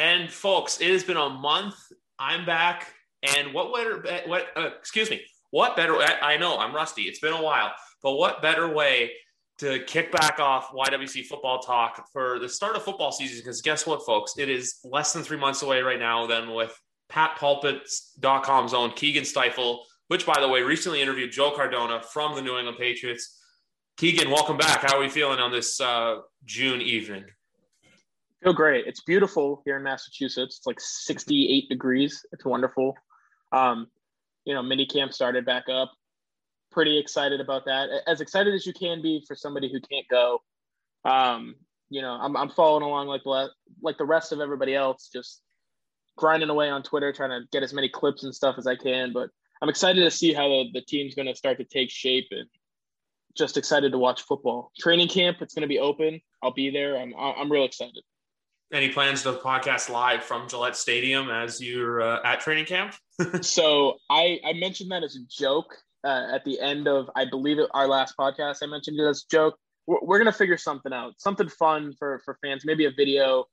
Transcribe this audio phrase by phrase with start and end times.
[0.00, 1.74] And folks, it has been a month.
[2.18, 4.22] I'm back, and what better?
[4.26, 4.46] What?
[4.56, 5.20] Uh, excuse me.
[5.50, 5.96] What better?
[5.96, 7.02] I know I'm rusty.
[7.02, 7.70] It's been a while,
[8.02, 9.10] but what better way
[9.58, 13.40] to kick back off YWC football talk for the start of football season?
[13.44, 14.38] Because guess what, folks?
[14.38, 16.26] It is less than three months away right now.
[16.26, 16.74] Then with
[17.12, 22.56] PatsPulpit.com's own Keagan Stiefel, which, by the way, recently interviewed Joe Cardona from the New
[22.56, 23.38] England Patriots.
[23.98, 24.80] Keagan, welcome back.
[24.80, 27.26] How are we feeling on this uh, June evening?
[28.42, 28.86] Feel great.
[28.86, 30.58] It's beautiful here in Massachusetts.
[30.58, 32.24] It's like 68 degrees.
[32.32, 32.94] It's wonderful.
[33.52, 33.88] Um,
[34.46, 35.92] you know, mini camp started back up.
[36.72, 37.90] Pretty excited about that.
[38.06, 40.38] As excited as you can be for somebody who can't go.
[41.04, 41.56] Um,
[41.90, 43.50] you know, I'm, I'm following along like the,
[43.82, 45.42] like the rest of everybody else, just
[46.16, 49.12] grinding away on Twitter, trying to get as many clips and stuff as I can.
[49.12, 49.28] But
[49.60, 52.46] I'm excited to see how the, the team's going to start to take shape and
[53.36, 54.70] just excited to watch football.
[54.78, 56.20] Training camp, it's going to be open.
[56.42, 56.96] I'll be there.
[56.96, 58.02] I'm I'm real excited.
[58.72, 62.94] Any plans to podcast live from Gillette Stadium as you're uh, at training camp?
[63.40, 67.58] so I, I mentioned that as a joke uh, at the end of, I believe,
[67.58, 68.58] it, our last podcast.
[68.62, 69.58] I mentioned it as a joke.
[69.88, 73.46] We're, we're going to figure something out, something fun for, for fans, maybe a video,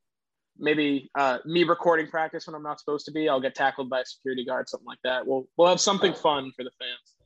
[0.59, 3.27] maybe uh, me recording practice when I'm not supposed to be.
[3.27, 5.25] I'll get tackled by a security guard, something like that.
[5.25, 7.16] We'll, we'll have something fun for the fans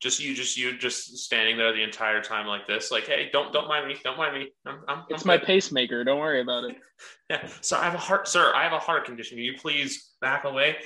[0.00, 3.52] just you just you just standing there the entire time like this like hey don't
[3.52, 4.50] don't mind me don't mind me.
[4.66, 6.76] I'm, I'm, it's I'm my pacemaker don't worry about it.
[7.30, 7.48] Yeah.
[7.62, 9.38] So i have a heart sir i have a heart condition.
[9.38, 10.76] Can you please back away?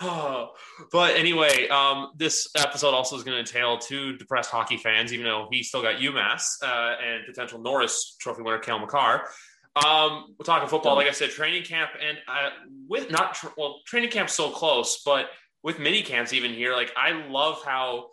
[0.00, 0.50] Oh
[0.92, 5.24] but anyway um, this episode also is going to entail two depressed hockey fans even
[5.24, 9.28] though he still got umass uh, and potential norris trophy winner Cale Makar.
[9.76, 12.50] Um, we're talking football like i said training camp and uh,
[12.88, 15.30] with not tra- well training camp's so close but
[15.62, 18.08] with mini camps even here like i love how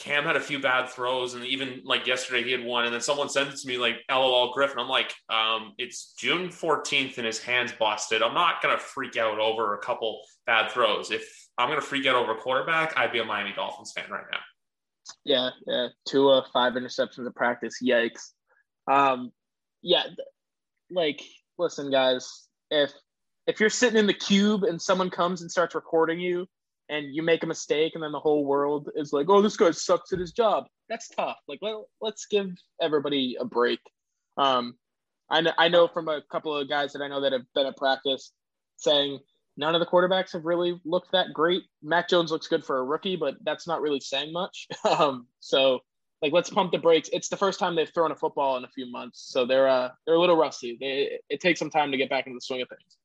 [0.00, 2.86] Cam had a few bad throws, and even like yesterday, he had one.
[2.86, 6.48] And then someone sent it to me like "LOL Griffin." I'm like, um, it's June
[6.48, 8.22] 14th, and his hands busted.
[8.22, 11.10] I'm not gonna freak out over a couple bad throws.
[11.10, 14.24] If I'm gonna freak out over a quarterback, I'd be a Miami Dolphins fan right
[14.32, 14.38] now.
[15.24, 15.88] Yeah, yeah.
[16.06, 17.76] two Tua five interceptions of practice.
[17.84, 18.30] Yikes.
[18.90, 19.32] Um,
[19.82, 20.04] yeah,
[20.90, 21.22] like
[21.58, 22.48] listen, guys.
[22.70, 22.90] If
[23.46, 26.46] if you're sitting in the cube and someone comes and starts recording you
[26.90, 29.70] and you make a mistake and then the whole world is like, oh, this guy
[29.70, 30.66] sucks at his job.
[30.88, 31.38] That's tough.
[31.46, 32.50] Like, let, let's give
[32.82, 33.78] everybody a break.
[34.36, 34.74] Um,
[35.30, 37.66] I, know, I know from a couple of guys that I know that have been
[37.66, 38.32] at practice
[38.76, 39.20] saying
[39.56, 41.62] none of the quarterbacks have really looked that great.
[41.80, 44.66] Mac Jones looks good for a rookie, but that's not really saying much.
[44.98, 45.78] um, so
[46.22, 47.08] like, let's pump the brakes.
[47.12, 49.28] It's the first time they've thrown a football in a few months.
[49.30, 50.76] So they're, uh, they're a little rusty.
[50.80, 52.96] They, it takes some time to get back into the swing of things.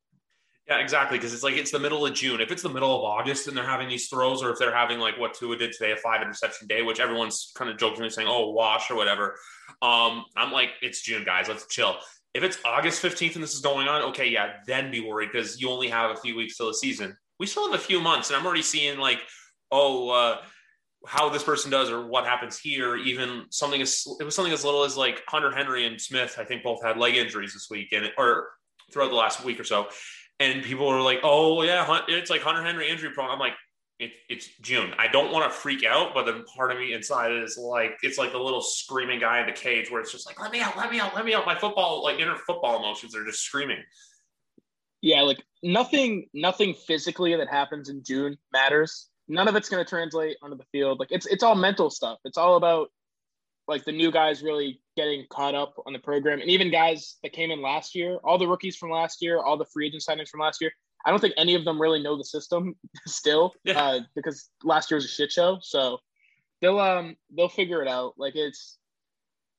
[0.67, 1.17] Yeah, exactly.
[1.17, 2.41] Because it's like it's the middle of June.
[2.41, 4.99] If it's the middle of August and they're having these throws, or if they're having
[4.99, 8.27] like what Tua did today, a five interception day, which everyone's kind of jokingly saying,
[8.27, 9.37] "Oh, wash" or whatever.
[9.83, 11.47] Um, I'm like, it's June, guys.
[11.47, 11.97] Let's chill.
[12.33, 15.61] If it's August 15th and this is going on, okay, yeah, then be worried because
[15.61, 17.15] you only have a few weeks till the season.
[17.39, 19.19] We still have a few months, and I'm already seeing like,
[19.71, 20.37] oh, uh,
[21.07, 22.95] how this person does or what happens here.
[22.95, 26.37] Even something as it was something as little as like Hunter Henry and Smith.
[26.39, 28.49] I think both had leg injuries this week, and or
[28.91, 29.87] throughout the last week or so
[30.39, 33.53] and people are like, "Oh yeah, it's like Hunter Henry injury prone." I'm like,
[33.99, 34.93] it, "It's June.
[34.97, 38.17] I don't want to freak out, but then part of me inside is like, it's
[38.17, 40.77] like the little screaming guy in the cage where it's just like, "Let me out,
[40.77, 43.83] let me out, let me out." My football, like inner football emotions, are just screaming.
[45.01, 49.09] Yeah, like nothing, nothing physically that happens in June matters.
[49.27, 50.99] None of it's going to translate onto the field.
[50.99, 52.19] Like it's it's all mental stuff.
[52.25, 52.89] It's all about
[53.67, 57.33] like the new guys really getting caught up on the program, and even guys that
[57.33, 60.29] came in last year, all the rookies from last year, all the free agent signings
[60.29, 60.71] from last year.
[61.05, 62.75] I don't think any of them really know the system
[63.07, 63.79] still, yeah.
[63.79, 65.59] uh, because last year was a shit show.
[65.61, 65.99] So
[66.61, 68.13] they'll um they'll figure it out.
[68.17, 68.77] Like it's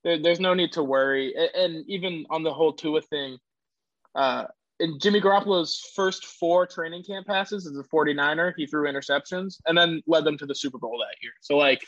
[0.05, 1.35] there, there's no need to worry.
[1.37, 3.39] And, and even on the whole Tua thing,
[4.15, 4.45] uh,
[4.79, 9.77] in Jimmy Garoppolo's first four training camp passes as a 49er, he threw interceptions and
[9.77, 11.33] then led them to the Super Bowl that year.
[11.41, 11.83] So like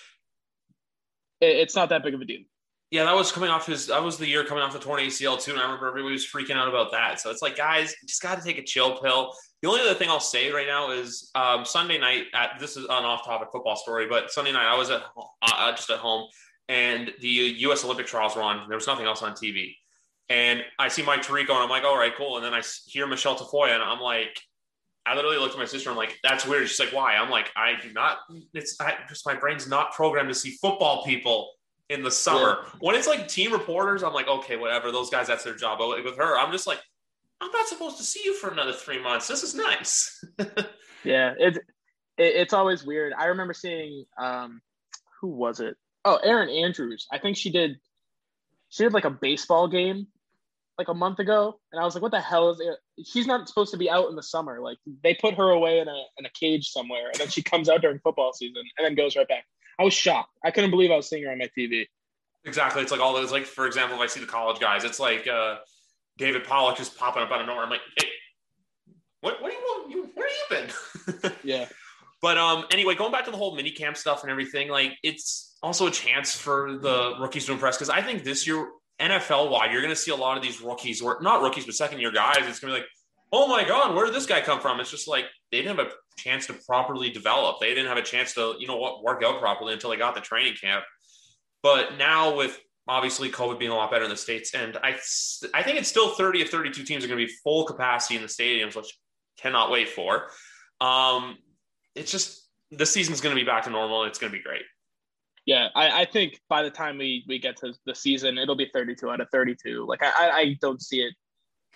[1.40, 2.40] it's not that big of a deal.
[2.90, 3.88] Yeah, that was coming off his.
[3.88, 6.26] That was the year coming off the torn ACL too, and I remember everybody was
[6.26, 7.20] freaking out about that.
[7.20, 9.35] So it's like, guys, just got to take a chill pill.
[9.61, 12.25] The only other thing I'll say right now is um, Sunday night.
[12.32, 15.70] At this is an off-topic football story, but Sunday night I was at uh, uh,
[15.73, 16.29] just at home,
[16.70, 17.85] and the U.S.
[17.85, 18.67] Olympic trials were on.
[18.69, 19.75] There was nothing else on TV,
[20.31, 22.37] And I see Mike Tirico, and I'm like, all right, cool.
[22.37, 24.40] And then I hear Michelle Tafoya, and I'm like,
[25.09, 25.89] I literally looked at my sister.
[25.91, 26.69] And I'm like, that's weird.
[26.69, 27.15] She's like, why?
[27.17, 28.19] I'm like, I do not.
[28.53, 31.51] It's I, just my brain's not programmed to see football people
[31.89, 32.59] in the summer.
[32.63, 32.71] Yeah.
[32.81, 34.93] When it's like team reporters, I'm like, okay, whatever.
[34.93, 35.79] Those guys, that's their job.
[35.79, 36.81] But with her, I'm just like,
[37.41, 39.29] I'm not supposed to see you for another three months.
[39.29, 40.25] This is nice.
[41.05, 41.57] yeah, it's
[42.19, 43.13] it, it's always weird.
[43.17, 44.61] I remember seeing um,
[45.21, 45.77] who was it?
[46.05, 47.07] Oh, Erin Andrews.
[47.13, 47.77] I think she did.
[48.71, 50.09] She did like a baseball game
[50.79, 53.49] like a month ago, and I was like, "What the hell is it?" She's not
[53.49, 54.61] supposed to be out in the summer.
[54.61, 57.69] Like they put her away in a in a cage somewhere, and then she comes
[57.69, 59.45] out during football season and then goes right back.
[59.79, 60.31] I was shocked.
[60.45, 61.87] I couldn't believe I was seeing her on my TV.
[62.45, 62.83] Exactly.
[62.83, 63.33] It's like all those.
[63.33, 65.57] Like for example, if I see the college guys, it's like uh,
[66.17, 67.65] David Pollack just popping up out of nowhere.
[67.65, 68.09] I'm like, "Hey,
[69.21, 69.43] what?
[69.43, 69.91] What want?
[69.91, 71.67] You, where have you been?" yeah.
[72.21, 75.57] But um, anyway, going back to the whole mini camp stuff and everything, like it's
[75.63, 78.69] also a chance for the rookies to impress because I think this year
[79.00, 81.75] NFL wide, you're going to see a lot of these rookies, or not rookies, but
[81.75, 82.39] second year guys.
[82.39, 82.89] It's going to be like,
[83.33, 84.81] oh my God, where did this guy come from?
[84.81, 87.61] It's just like they didn't have a chance to properly develop.
[87.61, 90.15] They didn't have a chance to, you know what, work out properly until they got
[90.15, 90.85] the training camp.
[91.62, 94.97] But now with obviously COVID being a lot better in the States, and I,
[95.55, 98.23] I think it's still 30 of 32 teams are going to be full capacity in
[98.23, 98.97] the stadiums, which
[99.39, 100.29] cannot wait for.
[100.81, 101.37] Um,
[101.95, 104.05] it's just the season's going to be back to normal.
[104.05, 104.62] It's going to be great.
[105.49, 108.71] Yeah, I, I, think by the time we, we get to the season, it'll be
[108.71, 109.87] 32 out of 32.
[109.89, 111.15] Like I, I don't see it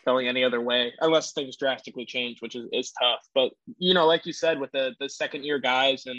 [0.05, 3.21] going any other way unless things drastically change, which is, is tough.
[3.35, 6.19] But you know, like you said, with the the second year guys and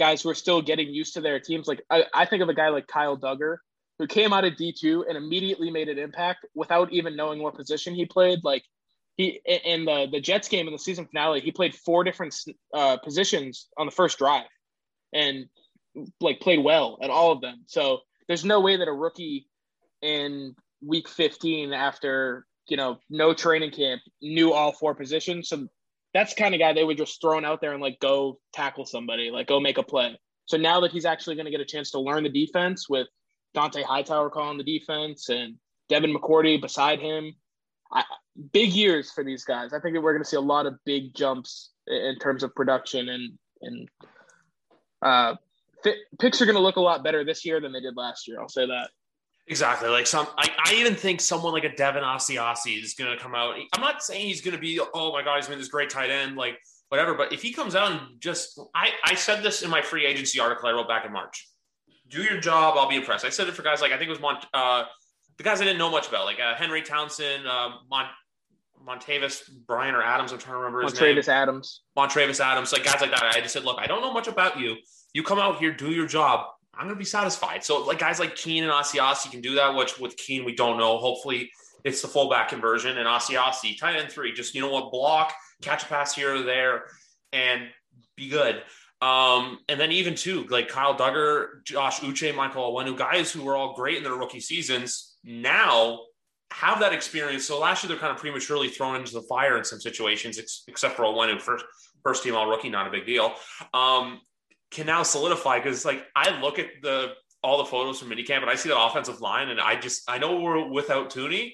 [0.00, 2.54] guys who are still getting used to their teams, like I, I think of a
[2.54, 3.58] guy like Kyle Dugger
[3.98, 7.94] who came out of D2 and immediately made an impact without even knowing what position
[7.94, 8.38] he played.
[8.42, 8.64] Like
[9.18, 12.34] he in the the Jets game in the season finale, he played four different
[12.72, 14.46] uh, positions on the first drive,
[15.12, 15.44] and
[16.20, 17.64] like played well at all of them.
[17.66, 19.46] So there's no way that a rookie
[20.02, 20.54] in
[20.84, 25.48] week 15 after you know no training camp knew all four positions.
[25.48, 25.68] So
[26.12, 29.30] that's kind of guy they would just thrown out there and like go tackle somebody,
[29.30, 30.18] like go make a play.
[30.46, 33.08] So now that he's actually going to get a chance to learn the defense with
[33.56, 35.56] Dont'a Hightower calling the defense and
[35.88, 37.34] Devin McCourty beside him,
[37.92, 38.04] I,
[38.52, 39.72] big years for these guys.
[39.72, 42.54] I think that we're going to see a lot of big jumps in terms of
[42.54, 43.88] production and and
[45.02, 45.34] uh,
[46.18, 48.40] picks are going to look a lot better this year than they did last year.
[48.40, 48.90] I'll say that.
[49.46, 49.88] Exactly.
[49.88, 53.34] Like some, I, I even think someone like a Devin Asiasi is going to come
[53.34, 53.56] out.
[53.74, 56.10] I'm not saying he's going to be, oh my God, he's been this great tight
[56.10, 56.58] end, like
[56.88, 57.14] whatever.
[57.14, 60.40] But if he comes out and just, I, I said this in my free agency
[60.40, 61.46] article I wrote back in March.
[62.08, 62.76] Do your job.
[62.78, 63.24] I'll be impressed.
[63.24, 64.84] I said it for guys like, I think it was Mont, uh,
[65.36, 68.08] the guys I didn't know much about, like uh, Henry Townsend, uh, Mont,
[68.86, 70.32] Montavis Brian or Adams.
[70.32, 71.36] I'm trying to remember his Montravius name.
[71.36, 71.82] Adams.
[71.96, 73.22] Montravius Adams, like guys like that.
[73.22, 74.76] I just said, look, I don't know much about you
[75.14, 76.46] you come out here, do your job.
[76.74, 77.64] I'm going to be satisfied.
[77.64, 80.76] So like guys like Keene and Asiasi can do that, which with Keene, we don't
[80.76, 80.98] know.
[80.98, 81.50] Hopefully
[81.84, 85.32] it's the fullback conversion and Asiasi, tight end three, just, you know what, block,
[85.62, 86.84] catch a pass here or there
[87.32, 87.68] and
[88.16, 88.62] be good.
[89.00, 93.54] Um, and then even too, like Kyle Dugger, Josh Uche, Michael Onwenu, guys who were
[93.54, 96.00] all great in their rookie seasons now
[96.50, 97.44] have that experience.
[97.44, 100.64] So last year they're kind of prematurely thrown into the fire in some situations, ex-
[100.68, 101.64] except for Onwenu, first
[102.02, 103.34] first team all rookie, not a big deal.
[103.72, 104.20] Um,
[104.74, 107.12] can now solidify because like I look at the
[107.42, 110.18] all the photos from minicamp and I see that offensive line and I just I
[110.18, 111.52] know we're without Thuney,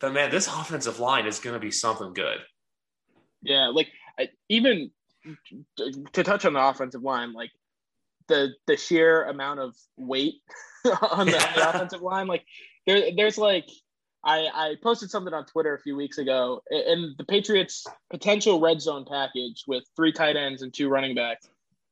[0.00, 2.38] but man, this offensive line is going to be something good.
[3.42, 3.88] Yeah, like
[4.48, 4.90] even
[5.76, 7.50] to touch on the offensive line, like
[8.28, 10.34] the the sheer amount of weight
[11.10, 12.44] on the, the offensive line, like
[12.86, 13.68] there there's like
[14.24, 18.80] I, I posted something on Twitter a few weeks ago, and the Patriots' potential red
[18.80, 21.48] zone package with three tight ends and two running backs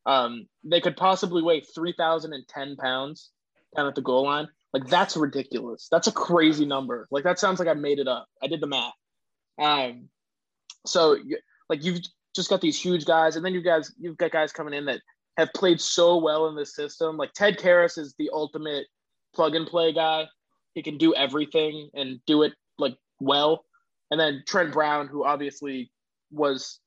[0.06, 3.30] um, they could possibly weigh 3,010 pounds
[3.76, 4.48] down at the goal line.
[4.72, 5.88] Like, that's ridiculous.
[5.90, 7.08] That's a crazy number.
[7.10, 8.26] Like, that sounds like I made it up.
[8.42, 8.92] I did the math.
[9.58, 10.08] Um,
[10.86, 11.16] so,
[11.68, 12.00] like, you've
[12.34, 15.00] just got these huge guys, and then you guys, you've got guys coming in that
[15.36, 17.16] have played so well in this system.
[17.16, 18.86] Like, Ted Karras is the ultimate
[19.34, 20.26] plug and play guy.
[20.74, 23.64] He can do everything and do it, like, well.
[24.10, 25.90] And then Trent Brown, who obviously
[26.30, 26.78] was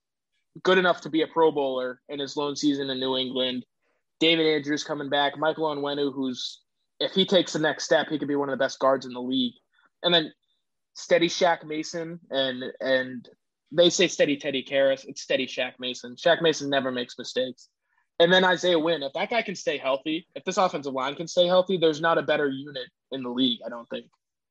[0.62, 3.66] good enough to be a Pro Bowler in his lone season in New England.
[4.20, 5.38] David Andrews coming back.
[5.38, 6.62] Michael Onwenu, who's
[7.00, 9.14] if he takes the next step, he could be one of the best guards in
[9.14, 9.54] the league.
[10.04, 10.32] And then
[10.94, 13.28] steady Shaq Mason and and
[13.72, 15.06] they say steady Teddy Karras.
[15.06, 16.16] It's steady Shaq Mason.
[16.16, 17.70] Shaq Mason never makes mistakes.
[18.20, 21.28] And then Isaiah Wynn, if that guy can stay healthy, if this offensive line can
[21.28, 24.06] stay healthy, there's not a better unit in the league, I don't think.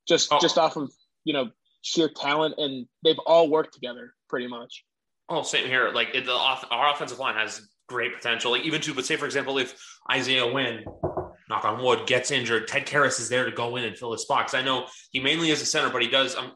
[0.08, 0.40] Just oh.
[0.40, 0.90] just off of,
[1.24, 4.84] you know, sheer talent and they've all worked together pretty much.
[5.28, 5.90] Oh, same here.
[5.94, 8.52] Like it, the our offensive line has great potential.
[8.52, 9.74] Like even to, but say for example, if
[10.10, 10.84] Isaiah Wynn,
[11.48, 14.22] knock on wood, gets injured, Ted Karras is there to go in and fill his
[14.22, 14.46] spot.
[14.46, 16.34] Because I know he mainly is a center, but he does.
[16.36, 16.52] I'm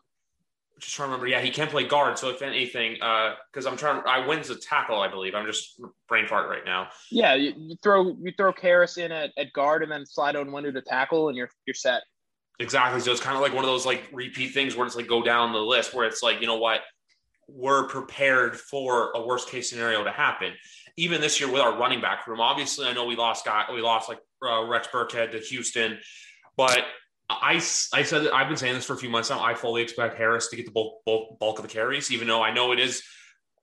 [0.80, 1.26] just trying to remember.
[1.26, 2.18] Yeah, he can play guard.
[2.18, 5.34] So if anything, because uh, I'm trying, I Wynn's a tackle, I believe.
[5.34, 6.88] I'm just brain fart right now.
[7.10, 10.72] Yeah, you, you throw you throw Karras in at, at guard and then slide Onwenu
[10.72, 12.02] to tackle, and you're you're set.
[12.58, 13.00] Exactly.
[13.00, 15.22] So it's kind of like one of those like repeat things where it's like go
[15.22, 16.80] down the list where it's like, you know what,
[17.48, 20.52] we're prepared for a worst case scenario to happen.
[20.96, 23.80] Even this year with our running back room, obviously, I know we lost guy, we
[23.80, 25.98] lost like uh, Rex Burkhead to Houston,
[26.56, 26.84] but
[27.28, 27.54] I,
[27.92, 29.42] I said I've been saying this for a few months now.
[29.42, 32.42] I fully expect Harris to get the bulk, bulk, bulk of the carries, even though
[32.42, 33.02] I know it is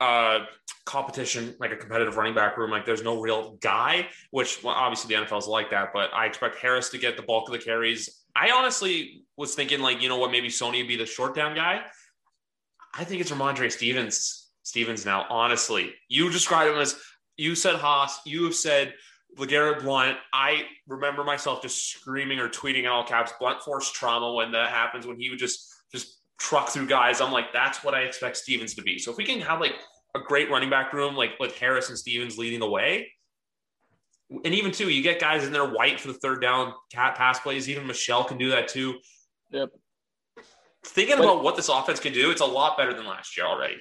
[0.01, 0.39] uh,
[0.85, 2.71] competition, like a competitive running back room.
[2.71, 5.89] Like there's no real guy, which well, obviously the NFL is like that.
[5.93, 8.23] But I expect Harris to get the bulk of the carries.
[8.35, 11.55] I honestly was thinking like you know what, maybe Sony would be the short down
[11.55, 11.83] guy.
[12.93, 14.51] I think it's Rhamondre Stevens.
[14.63, 16.95] Stevens now, honestly, you described him as
[17.35, 18.19] you said Haas.
[18.25, 18.93] You have said
[19.37, 24.33] LeGarrette Blunt, I remember myself just screaming or tweeting in all caps, Blunt force trauma
[24.33, 27.21] when that happens, when he would just just truck through guys.
[27.21, 28.99] I'm like, that's what I expect Stevens to be.
[28.99, 29.75] So if we can have like
[30.15, 33.11] a great running back room, like with Harris and Stevens leading the way,
[34.29, 37.39] and even too, you get guys in there white for the third down cat pass
[37.39, 37.69] plays.
[37.69, 38.95] Even Michel can do that too.
[39.51, 39.69] Yep.
[40.85, 43.45] Thinking but, about what this offense can do, it's a lot better than last year
[43.45, 43.77] already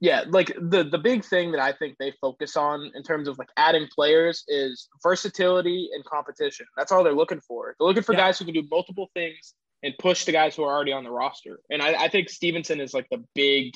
[0.00, 3.38] yeah, like the the big thing that I think they focus on in terms of
[3.38, 6.66] like adding players is versatility and competition.
[6.76, 7.74] That's all they're looking for.
[7.78, 8.20] They're looking for yeah.
[8.20, 11.10] guys who can do multiple things and push the guys who are already on the
[11.10, 11.60] roster.
[11.70, 13.72] And I, I think Stevenson is like the big,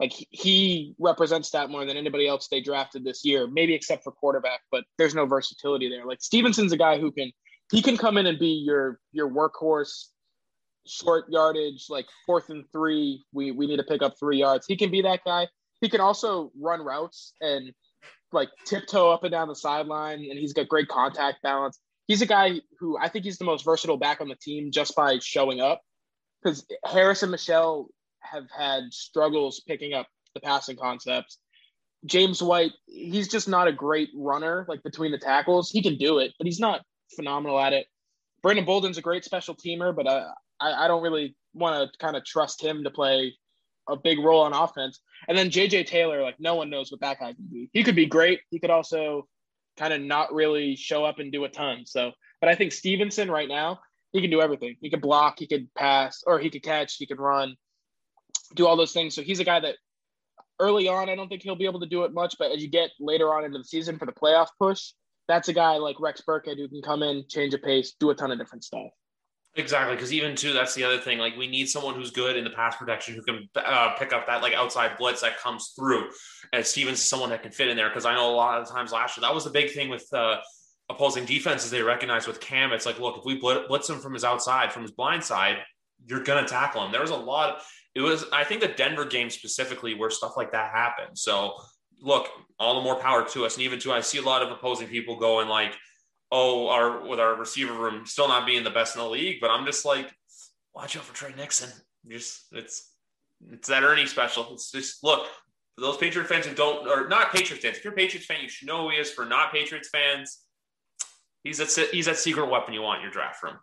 [0.00, 4.12] like he represents that more than anybody else they drafted this year, maybe except for
[4.12, 4.60] quarterback.
[4.72, 6.06] But there's no versatility there.
[6.06, 7.30] Like Stevenson's a guy who can
[7.70, 10.06] he can come in and be your your workhorse
[10.86, 14.66] short yardage, like fourth and three, we we need to pick up three yards.
[14.66, 15.48] He can be that guy.
[15.80, 17.72] He can also run routes and
[18.32, 21.78] like tiptoe up and down the sideline, and he's got great contact balance.
[22.06, 24.94] He's a guy who I think he's the most versatile back on the team just
[24.94, 25.82] by showing up.
[26.42, 27.88] Because Harris and Michel
[28.20, 31.38] have had struggles picking up the passing concepts.
[32.04, 35.70] James White, he's just not a great runner, like between the tackles.
[35.70, 36.82] He can do it, but he's not
[37.16, 37.86] phenomenal at it.
[38.42, 40.28] Brandon Bolden's a great special teamer, but uh,
[40.60, 43.34] I, I don't really want to kind of trust him to play
[43.88, 45.00] a big role on offense.
[45.28, 47.70] And then JJ Taylor, like no one knows what that guy can be.
[47.72, 48.40] He could be great.
[48.50, 49.26] He could also
[49.76, 51.84] kind of not really show up and do a ton.
[51.86, 53.80] So, but I think Stevenson right now,
[54.12, 54.76] he can do everything.
[54.80, 57.54] He could block, he could pass, or he could catch, he could run,
[58.54, 59.14] do all those things.
[59.14, 59.76] So he's a guy that
[60.58, 62.68] early on, I don't think he'll be able to do it much, but as you
[62.68, 64.92] get later on into the season for the playoff push,
[65.28, 68.14] that's a guy like Rex Burkhead who can come in, change a pace, do a
[68.14, 68.88] ton of different stuff.
[69.58, 71.18] Exactly, because even too, that's the other thing.
[71.18, 74.26] Like we need someone who's good in the pass protection who can uh, pick up
[74.26, 76.10] that like outside blitz that comes through.
[76.52, 78.68] And Stevens is someone that can fit in there because I know a lot of
[78.68, 80.36] times last year that was the big thing with uh,
[80.90, 81.70] opposing defenses.
[81.70, 84.82] They recognize with Cam, it's like, look, if we blitz him from his outside, from
[84.82, 85.56] his blind side,
[86.04, 86.92] you're gonna tackle him.
[86.92, 87.62] There was a lot.
[87.94, 91.16] It was, I think, the Denver game specifically where stuff like that happened.
[91.16, 91.54] So,
[92.02, 93.54] look, all the more power to us.
[93.54, 95.74] And even too, I see a lot of opposing people going like
[96.32, 99.50] oh, our with our receiver room still not being the best in the league, but
[99.50, 100.10] I'm just like,
[100.74, 101.70] watch out for Tre Nixon.
[102.08, 102.92] Just it's
[103.50, 104.52] it's that Ernie special.
[104.52, 105.26] It's just look
[105.74, 107.78] for those Patriot fans who don't or not Patriots fans.
[107.78, 109.10] If you're a Patriots fan, you should know who he is.
[109.10, 110.42] For not Patriots fans,
[111.44, 113.58] he's that he's that secret weapon you want in your draft room.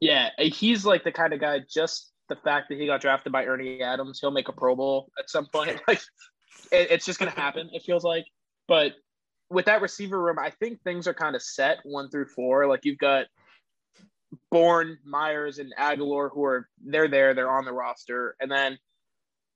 [0.00, 1.60] Yeah, he's like the kind of guy.
[1.72, 5.10] Just the fact that he got drafted by Ernie Adams, he'll make a Pro Bowl
[5.18, 5.80] at some point.
[5.88, 6.00] Like
[6.72, 7.68] it, it's just gonna happen.
[7.72, 8.24] It feels like,
[8.68, 8.92] but
[9.50, 12.66] with that receiver room, I think things are kind of set one through four.
[12.66, 13.26] Like you've got
[14.50, 18.78] Bourne, Meyers, and Agholor who are they're there, they're on the roster, and then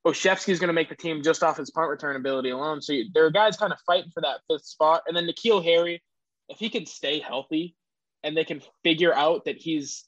[0.05, 2.81] Olszewski's going to make the team just off his punt return ability alone.
[2.81, 5.63] So you, there are guys kind of fighting for that fifth spot, and then N'Keal
[5.63, 6.01] Harry,
[6.47, 7.75] if he can stay healthy,
[8.23, 10.05] and they can figure out that he's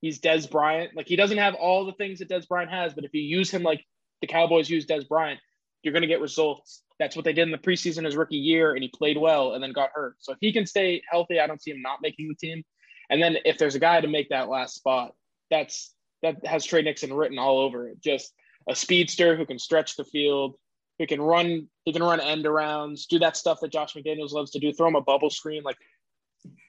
[0.00, 3.04] he's Dez Bryant, like he doesn't have all the things that Dez Bryant has, but
[3.04, 3.84] if you use him like
[4.20, 5.40] the Cowboys use Dez Bryant,
[5.82, 6.82] you're going to get results.
[6.98, 9.62] That's what they did in the preseason his rookie year, and he played well and
[9.62, 10.16] then got hurt.
[10.20, 12.62] So if he can stay healthy, I don't see him not making the team.
[13.10, 15.12] And then if there's a guy to make that last spot,
[15.50, 18.00] that's that has Tre Nixon written all over it.
[18.00, 18.32] Just
[18.68, 20.56] a speedster who can stretch the field,
[20.98, 24.52] who can run, he can run end arounds, do that stuff that Josh McDaniels loves
[24.52, 25.62] to do, throw him a bubble screen.
[25.62, 25.76] Like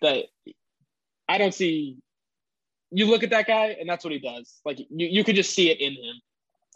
[0.01, 0.25] that
[1.27, 1.97] I don't see
[2.91, 4.59] you look at that guy and that's what he does.
[4.65, 6.15] Like you, you could just see it in him.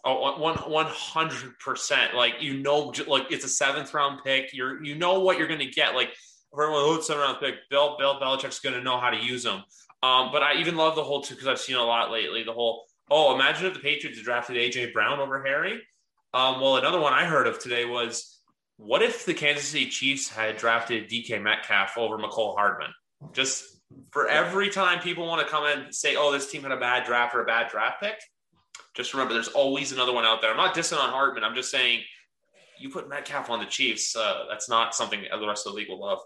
[0.04, 2.14] Oh, one one hundred percent.
[2.14, 4.54] Like you know, like it's a seventh round pick.
[4.54, 5.94] You're you know what you're going to get.
[5.94, 6.10] Like
[6.52, 9.42] for everyone who's seventh round pick, Bill Bill Belichick's going to know how to use
[9.42, 9.62] them.
[10.02, 12.42] Um, but I even love the whole too because I've seen a lot lately.
[12.42, 15.80] The whole oh, imagine if the Patriots drafted AJ Brown over Harry.
[16.32, 18.38] Um, well, another one I heard of today was
[18.76, 22.90] what if the Kansas City Chiefs had drafted DK Metcalf over Mecole Hardman?
[23.32, 23.64] Just
[24.10, 26.78] for every time people want to come in and say, oh, this team had a
[26.78, 28.14] bad draft or a bad draft pick,
[28.94, 30.50] just remember there's always another one out there.
[30.50, 31.44] I'm not dissing on Hardman.
[31.44, 32.00] I'm just saying
[32.78, 34.16] you put Metcalf on the Chiefs.
[34.16, 36.20] Uh, that's not something the rest of the league will love.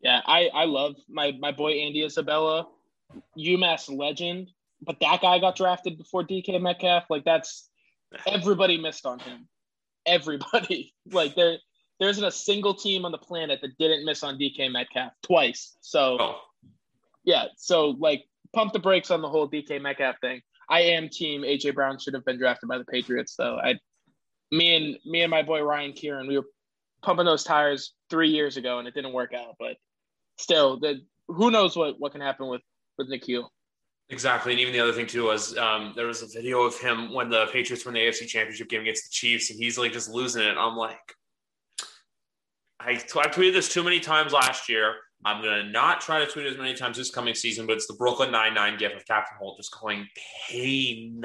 [0.00, 2.68] Yeah, I, I love my, my boy Andy Isabella,
[3.38, 4.50] UMass legend,
[4.82, 7.04] but that guy got drafted before DK Metcalf.
[7.08, 7.70] Like that's
[8.26, 9.48] everybody missed on him.
[10.06, 10.92] Everybody.
[11.10, 11.58] Like there
[12.00, 15.76] there isn't a single team on the planet that didn't miss on DK Metcalf twice.
[15.80, 16.40] So oh.
[17.24, 18.24] yeah, so like
[18.54, 20.40] pump the brakes on the whole DK Metcalf thing.
[20.68, 23.56] I am team AJ Brown should have been drafted by the Patriots though.
[23.56, 23.78] I
[24.50, 26.46] me and me and my boy Ryan Kieran, we were
[27.02, 29.56] pumping those tires three years ago and it didn't work out.
[29.58, 29.76] But
[30.38, 32.62] still, the who knows what what can happen with
[32.98, 33.48] with N'Keal.
[34.10, 37.12] Exactly, and even the other thing too was um, there was a video of him
[37.12, 40.10] when the Patriots won the AFC Championship game against the Chiefs, and he's like just
[40.10, 40.56] losing it.
[40.58, 40.98] I'm like,
[42.78, 44.96] I, I tweeted this too many times last year.
[45.24, 47.94] I'm gonna not try to tweet as many times this coming season, but it's the
[47.94, 50.06] Brooklyn Nine Nine gif of Captain Holt just going
[50.48, 51.24] pain.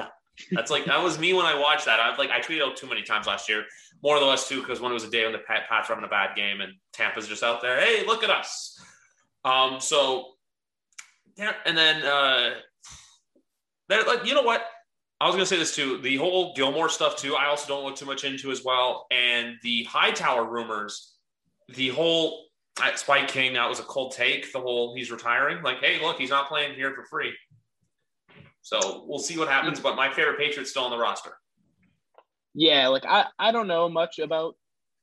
[0.51, 1.99] That's like that was me when I watched that.
[1.99, 3.65] I like I tweeted out too many times last year,
[4.01, 6.09] more or less too, because it was a day when the Pats were having a
[6.09, 7.79] bad game and Tampa's just out there.
[7.79, 8.79] Hey, look at us.
[9.43, 10.33] Um, so
[11.35, 12.51] yeah, and then uh,
[13.89, 14.65] like you know what
[15.19, 15.99] I was gonna say this too.
[16.01, 17.35] The whole Gilmore stuff too.
[17.35, 21.15] I also don't look too much into as well, and the Hightower rumors
[21.75, 22.48] the whole
[22.95, 24.51] Spike King, that was a cold take.
[24.51, 25.63] The whole he's retiring.
[25.63, 27.33] Like, hey, look, he's not playing here for free.
[28.61, 29.79] So we'll see what happens.
[29.79, 31.31] But my favorite Patriot's still on the roster.
[32.53, 34.55] Yeah, like I, I don't know much about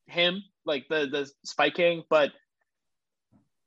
[0.07, 2.33] him, like the the Spike King, but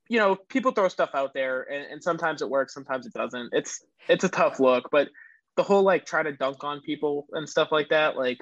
[0.10, 3.50] you know, people throw stuff out there and, and sometimes it works, sometimes it doesn't.
[3.54, 5.10] It's it's a tough look, but
[5.56, 8.39] the whole like try to dunk on people and stuff like that, like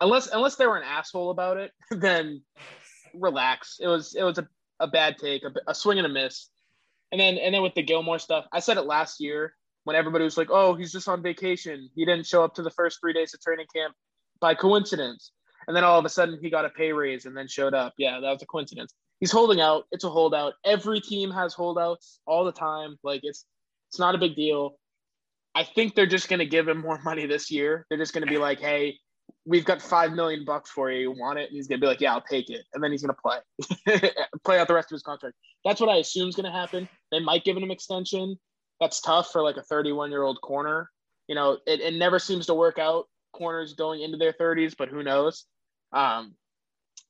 [0.00, 2.42] unless unless they were an asshole about it, then
[3.14, 3.78] relax.
[3.80, 4.48] It was it was a,
[4.80, 6.48] a bad take, a, a swing and a miss.
[7.12, 9.54] And then and then with the Gilmore stuff, I said it last year
[9.84, 11.88] when everybody was like, "Oh, he's just on vacation.
[11.94, 13.94] He didn't show up to the first three days of training camp
[14.40, 15.32] by coincidence."
[15.66, 17.94] And then all of a sudden, he got a pay raise and then showed up.
[17.98, 18.94] Yeah, that was a coincidence.
[19.20, 19.84] He's holding out.
[19.90, 20.54] It's a holdout.
[20.64, 22.96] Every team has holdouts all the time.
[23.02, 23.44] Like it's
[23.88, 24.78] it's not a big deal.
[25.54, 27.86] I think they're just going to give him more money this year.
[27.88, 28.98] They're just going to be like, "Hey,
[29.46, 31.00] we've got five million bucks for you.
[31.00, 31.48] You want it?
[31.48, 32.64] And he's gonna be like, yeah, I'll take it.
[32.74, 33.38] And then he's gonna play,
[34.44, 35.36] play out the rest of his contract.
[35.64, 36.88] That's what I assume is gonna happen.
[37.10, 38.36] They might give him an extension.
[38.80, 40.90] That's tough for like a 31 year old corner.
[41.26, 43.06] You know, it, it never seems to work out.
[43.32, 45.44] Corners going into their 30s, but who knows?
[45.92, 46.34] Um,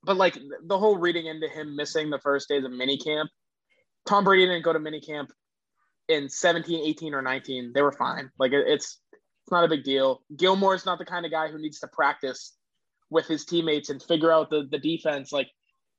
[0.02, 3.26] but like the whole reading into him missing the first days of minicamp,
[4.06, 5.28] Tom Brady didn't go to minicamp
[6.08, 7.72] in 17, 18, or 19.
[7.74, 8.30] They were fine.
[8.38, 8.98] Like it, it's
[9.48, 10.20] it's not a big deal.
[10.36, 12.54] Gilmore's not the kind of guy who needs to practice
[13.08, 15.32] with his teammates and figure out the, the defense.
[15.32, 15.48] Like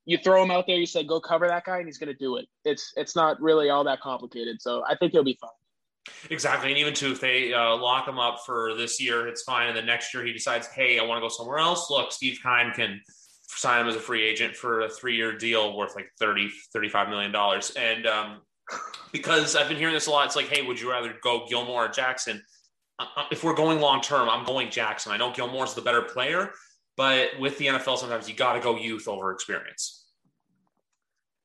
[0.06, 2.20] you throw him out there, you say, go cover that guy, and he's going to
[2.20, 2.46] do it.
[2.64, 4.62] It's it's not really all that complicated.
[4.62, 5.50] So I think he'll be fine.
[6.30, 6.70] Exactly.
[6.70, 9.68] And even too, if they uh, lock him up for this year, it's fine.
[9.68, 11.90] And the next year he decides, hey, I want to go somewhere else.
[11.90, 13.02] Look, Steve Keim can
[13.48, 17.10] sign him as a free agent for a three year deal worth like 30, 35
[17.10, 17.72] million dollars.
[17.72, 18.42] And um,
[19.12, 21.86] because I've been hearing this a lot, it's like, hey, would you rather go Gilmore
[21.86, 22.44] or Jackson?
[23.32, 25.12] If we're going long term, I'm going Jackson.
[25.12, 26.52] I know Gilmore's the better player,
[26.98, 30.06] but with the NFL, sometimes you got to go youth over experience.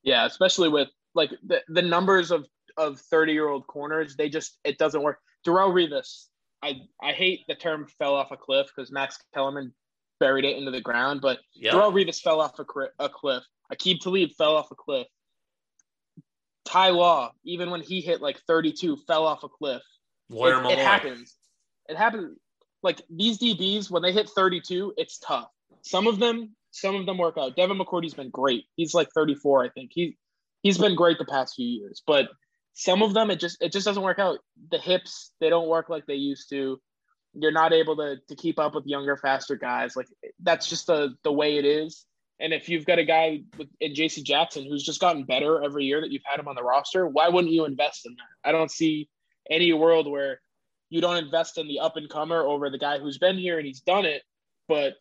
[0.02, 4.58] Yeah, especially with like the, the numbers of of 30 year old corners, they just
[4.64, 5.18] it doesn't work.
[5.46, 6.26] Darrelle Revis,
[6.62, 9.72] I I hate the term fell off a cliff because Max Kellerman
[10.20, 11.74] buried it into the ground, but yep.
[11.74, 12.64] Darrelle Revis fell off a,
[12.98, 13.44] a cliff.
[13.72, 15.06] Aqib Talib fell off a cliff.
[16.64, 19.82] Ty Law, even when he hit like 32, fell off a cliff.
[20.30, 21.36] Lawyer it, it happens
[21.88, 22.36] it happened
[22.82, 25.48] like these DBs when they hit 32, it's tough.
[25.82, 27.56] Some of them, some of them work out.
[27.56, 28.64] Devin McCourty's been great.
[28.76, 29.90] He's like 34, I think.
[29.92, 30.16] He
[30.62, 32.28] he's been great the past few years, but
[32.74, 34.38] some of them it just it just doesn't work out.
[34.70, 36.80] The hips they don't work like they used to.
[37.32, 39.96] You're not able to to keep up with younger, faster guys.
[39.96, 40.08] Like
[40.42, 42.04] that's just the the way it is.
[42.40, 45.84] And if you've got a guy with in JC Jackson who's just gotten better every
[45.84, 48.48] year that you've had him on the roster, why wouldn't you invest in that?
[48.48, 49.08] I don't see
[49.48, 50.40] any world where
[50.94, 53.66] you don't invest in the up and comer over the guy who's been here and
[53.66, 54.22] he's done it,
[54.68, 54.94] but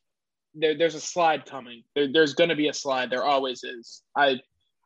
[0.55, 1.83] there, there's a slide coming.
[1.93, 3.11] There, there's going to be a slide.
[3.11, 4.01] There always is.
[4.17, 4.39] I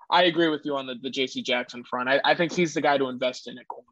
[0.10, 2.10] I agree with you on the, the JC Jackson front.
[2.10, 3.86] I, I think he's the guy to invest in at corner.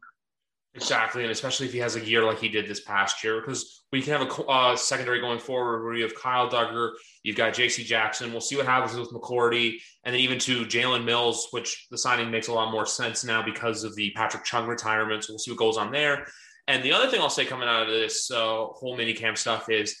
[0.74, 3.84] Exactly, and especially if he has a year like he did this past year, because
[3.92, 6.90] we can have a uh, secondary going forward where you have Kyle Dugger,
[7.22, 7.82] you've got J.C.
[7.82, 8.30] Jackson.
[8.30, 12.30] We'll see what happens with McCourty, and then even to Jalen Mills, which the signing
[12.30, 15.24] makes a lot more sense now because of the Patrick Chung retirement.
[15.24, 16.26] So we'll see what goes on there.
[16.68, 19.68] And the other thing I'll say coming out of this uh, whole mini camp stuff
[19.70, 19.96] is,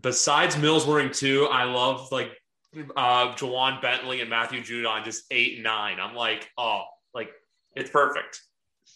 [0.00, 2.30] besides Mills wearing two, I love like
[2.96, 5.98] uh, Ja'Whaun Bentley and Matthew Judon just eight and nine.
[6.00, 7.30] I'm like, oh, like
[7.74, 8.40] It's perfect.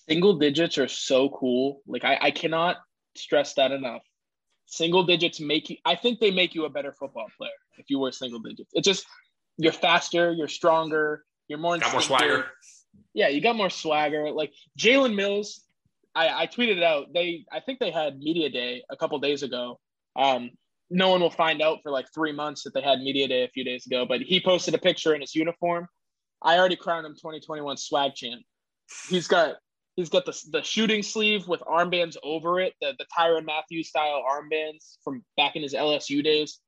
[0.09, 1.83] Single digits are so cool.
[1.87, 2.77] Like I, I cannot
[3.17, 4.03] stress that enough.
[4.67, 5.77] Single digits make you.
[5.85, 8.71] I think they make you a better football player if you wear single digits.
[8.75, 9.07] It's just
[9.57, 11.79] you're faster, you're stronger, you're more.
[11.79, 12.47] Got more swagger.
[13.15, 14.31] Yeah, you got more swagger.
[14.31, 15.65] Like Jalen Mills,
[16.15, 17.07] I, I tweeted it out.
[17.13, 19.79] They, I think they had media day a couple days ago.
[20.17, 20.51] Um,
[20.91, 23.49] no one will find out for like three months that they had media day a
[23.49, 24.07] few days ago.
[24.07, 25.87] But he posted a picture in his uniform.
[26.43, 28.43] I already crowned him 2021 swag champ.
[29.09, 29.57] He's got
[29.99, 34.23] He's got the, the shooting sleeve with armbands over it, the, the Tyrann Mathieu style
[34.31, 36.61] armbands from back in his LSU days.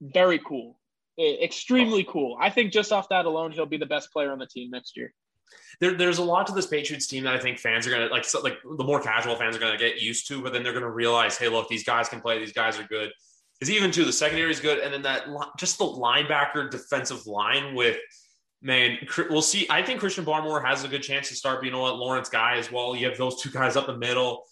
[0.00, 0.80] Very cool.
[1.20, 2.38] Extremely cool.
[2.40, 4.96] I think just off that alone, he'll be the best player on the team next
[4.96, 5.12] year.
[5.80, 8.24] There, there's a lot to this Patriots team that I think fans are gonna like.
[8.24, 10.90] So, like the more casual fans are gonna get used to, but then they're gonna
[10.90, 12.38] realize, hey, look, these guys can play.
[12.38, 13.12] These guys are good.
[13.58, 15.26] Because even too, the secondary is good, and then that
[15.58, 17.98] just the linebacker defensive line with
[18.60, 18.98] man,
[19.30, 19.66] we'll see.
[19.70, 21.64] I think Christian Barmore has a good chance to start.
[21.64, 22.96] Know what, Lawrence Guy as well.
[22.96, 24.44] You have those two guys up the middle,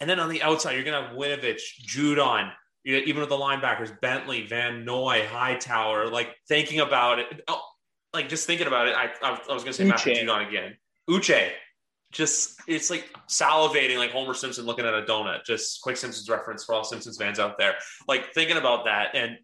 [0.00, 2.50] and then on the outside, you're gonna have Winovich, Judon.
[2.86, 6.08] Even with the linebackers, Bentley, Van Noy, Hightower.
[6.08, 7.62] Like thinking about it, oh,
[8.14, 8.94] like just thinking about it.
[8.96, 10.76] I, I, I was gonna say Matthew Judon again.
[11.10, 11.50] Uche,
[12.12, 15.44] just it's like salivating like Homer Simpson looking at a donut.
[15.44, 17.74] Just quick Simpsons reference for all Simpsons fans out there.
[18.08, 19.36] Like thinking about that and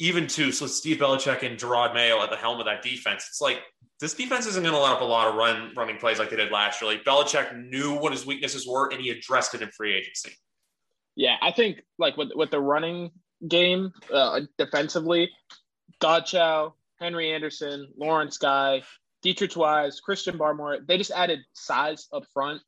[0.00, 3.40] even too, so Steve Belichick and Jerod Mayo at the helm of that defense, it's
[3.40, 3.62] like
[4.00, 6.36] this defense isn't going to let up a lot of run running plays like they
[6.36, 6.90] did last year.
[6.90, 10.32] Like Belichick knew what his weaknesses were and he addressed it in free agency.
[11.14, 13.12] Yeah, I think like with with the running
[13.46, 15.30] game uh, defensively,
[16.00, 16.72] Godchaux,
[17.04, 18.82] Henry Anderson, Lawrence Guy,
[19.22, 22.62] Deatrich Wise, Christian Barmore, they just added size up front.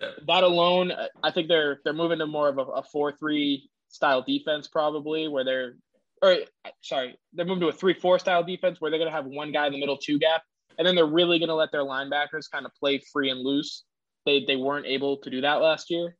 [0.00, 0.08] Yeah.
[0.26, 4.22] That alone, I think they're they're moving to more of a, a four three style
[4.22, 5.74] defense probably, where they're
[6.22, 6.38] or
[6.80, 9.66] sorry, they're moving to a three-four style defense where they're going to have one guy
[9.66, 10.42] in the middle, two gap,
[10.78, 13.84] and then they're really going to let their linebackers kind of play free and loose.
[14.24, 16.16] They they weren't able to do that last year.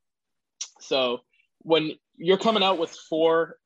[0.81, 1.21] So
[1.61, 3.57] when you're coming out with four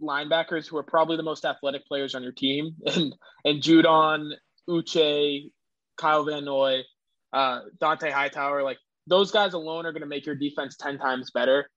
[0.00, 4.32] linebackers who are probably the most athletic players on your team, and and Judon,
[4.68, 5.50] Uche,
[5.96, 6.82] Kyle Van Noy,
[7.32, 11.30] uh, Dont'a Hightower, like those guys alone are going to make your defense ten times
[11.30, 11.68] better.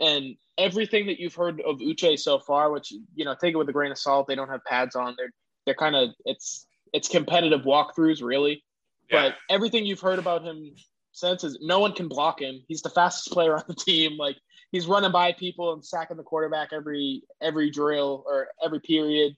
[0.00, 3.68] And everything that you've heard of Uche so far, which you know, take it with
[3.68, 4.26] a grain of salt.
[4.28, 5.14] They don't have pads on.
[5.16, 5.32] They're
[5.66, 8.64] they're kind of it's it's competitive walkthroughs, really.
[9.10, 9.28] Yeah.
[9.28, 10.74] But everything you've heard about him
[11.18, 12.62] since is no one can block him.
[12.68, 14.16] He's the fastest player on the team.
[14.16, 14.36] Like
[14.70, 19.36] he's running by people and sacking the quarterback every every drill or every period.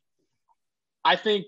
[1.04, 1.46] I think,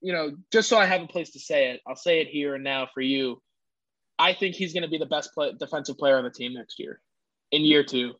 [0.00, 2.54] you know, just so I have a place to say it, I'll say it here
[2.54, 3.42] and now for you.
[4.18, 6.78] I think he's going to be the best play, defensive player on the team next
[6.78, 7.00] year,
[7.52, 8.14] in year two.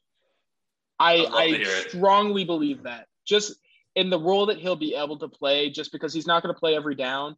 [0.98, 3.06] I, I strongly believe that.
[3.26, 3.54] Just
[3.94, 6.58] in the role that he'll be able to play, just because he's not going to
[6.58, 7.36] play every down.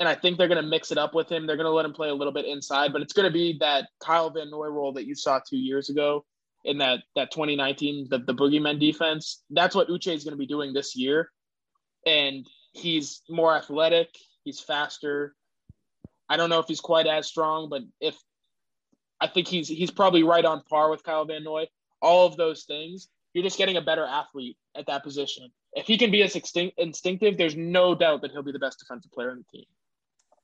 [0.00, 1.46] And I think they're going to mix it up with him.
[1.46, 3.58] They're going to let him play a little bit inside, but it's going to be
[3.60, 6.24] that Kyle Van Noy role that you saw two years ago
[6.64, 9.42] in that that 2019 the, the boogeyman defense.
[9.50, 11.30] That's what Uche is going to be doing this year.
[12.06, 14.08] And he's more athletic,
[14.44, 15.34] he's faster.
[16.28, 18.16] I don't know if he's quite as strong, but if
[19.20, 21.66] I think he's he's probably right on par with Kyle Van Noy
[22.00, 25.50] all of those things, you're just getting a better athlete at that position.
[25.72, 26.36] If he can be as
[26.76, 29.66] instinctive, there's no doubt that he'll be the best defensive player in the team.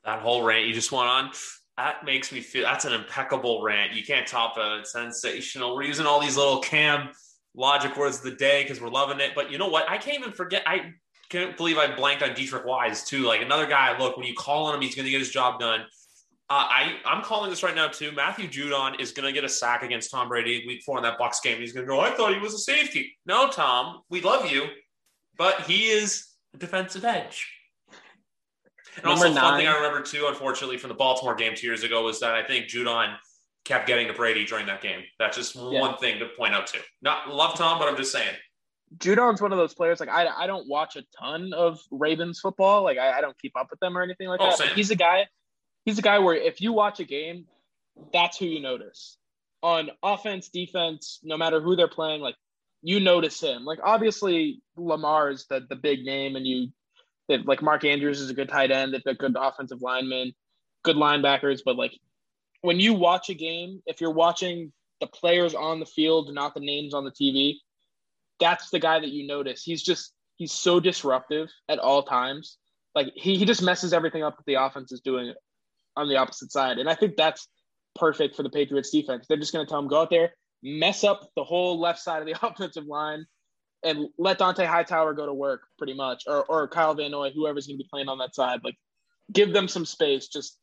[0.05, 1.31] That whole rant you just went on,
[1.77, 3.95] that makes me feel that's an impeccable rant.
[3.95, 5.75] You can't top a sensational.
[5.75, 7.11] We're using all these little cam
[7.57, 9.33] logic words of the day because we're loving it.
[9.35, 9.89] But you know what?
[9.89, 10.63] I can't even forget.
[10.67, 10.93] I
[11.31, 13.25] can't believe I blanked on Deatrich Wise too.
[13.25, 13.99] Like another guy.
[13.99, 15.81] Look, when you call on him, he's going to get his job done.
[16.51, 18.13] Uh, I I'm calling this right now too.
[18.13, 21.19] Matthew Judon is going to get a sack against Tom Brady week four in that
[21.19, 21.59] Bucs game.
[21.59, 22.01] He's going to go.
[22.01, 23.17] I thought he was a safety.
[23.25, 24.67] No, Tom, we love you,
[25.39, 27.51] but he is a defensive edge.
[28.97, 29.45] And Number also, nine.
[29.45, 32.35] one thing I remember too, unfortunately, from the Baltimore game two years ago was that
[32.35, 33.17] I think Judon
[33.65, 35.03] kept getting to Brady during that game.
[35.19, 35.81] That's just yeah.
[35.81, 36.81] one thing to point out too.
[37.03, 38.35] Not love Tom, but I'm just saying.
[38.99, 40.01] Judon's one of those players.
[40.01, 42.85] Like I, I don't watch a ton of Ravens football.
[42.85, 44.69] Like I, I don't keep up with them or anything like oh, that.
[44.73, 45.27] He's a guy
[45.85, 47.47] he's a guy where if you watch a game,
[48.13, 49.19] that's who you notice.
[49.63, 52.37] On offense, defense, no matter who they're playing, like
[52.83, 53.65] you notice him.
[53.65, 56.69] Like obviously Lamar is the the big name, and you
[57.29, 58.93] like Mark Andrews is a good tight end.
[58.93, 60.33] They've got good offensive linemen,
[60.83, 61.61] good linebackers.
[61.65, 61.93] But like
[62.61, 66.61] when you watch a game, if you're watching the players on the field, not the
[66.61, 67.55] names on the TV,
[68.41, 69.63] that's the guy that you notice.
[69.63, 72.59] He's just he's so disruptive at all times.
[72.95, 75.35] Like he, he just messes everything up that the offense is doing
[75.97, 76.79] on the opposite side.
[76.79, 77.49] And I think that's
[77.95, 79.27] perfect for the Patriots defense.
[79.29, 80.33] They're just going to tell them go out there,
[80.63, 83.27] mess up the whole left side of the offensive line,
[83.85, 87.67] and let Dont'a Hightower go to work pretty much, or or Kyle Van Noy, whoever's
[87.67, 88.61] going to be playing on that side.
[88.65, 88.77] Like,
[89.33, 90.29] give them some space.
[90.29, 90.59] Just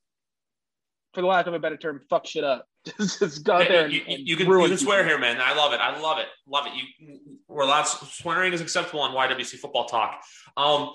[1.13, 2.67] for the lack of a better term, fuck shit up.
[2.99, 5.37] just go out there and, you, and you, can, you can swear here, man.
[5.39, 5.79] I love it.
[5.79, 6.25] I love it.
[6.47, 6.73] Love it.
[6.73, 10.23] You we're allowed swearing is acceptable on YWC football talk.
[10.57, 10.91] Um,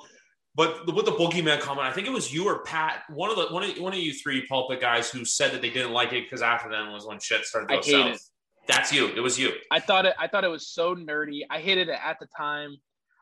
[0.57, 3.47] but with the boogeyman comment, I think it was you or Pat, one of the
[3.55, 6.25] one of one of you three pulpit guys who said that they didn't like it
[6.25, 8.17] because after then was when shit started to go south.
[8.17, 8.21] It.
[8.67, 9.09] That's you.
[9.09, 9.53] It was you.
[9.71, 10.15] I thought it.
[10.19, 11.43] I thought it was so nerdy.
[11.51, 12.77] I hated it at the time.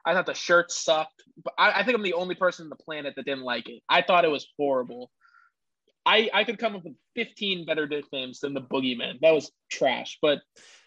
[0.05, 1.23] I thought the shirt sucked.
[1.43, 3.83] But I, I think I'm the only person on the planet that didn't like it.
[3.89, 5.11] I thought it was horrible.
[6.07, 9.21] I I could come up with 15 better nicknames than the boogeyman.
[9.21, 10.41] That was trash, but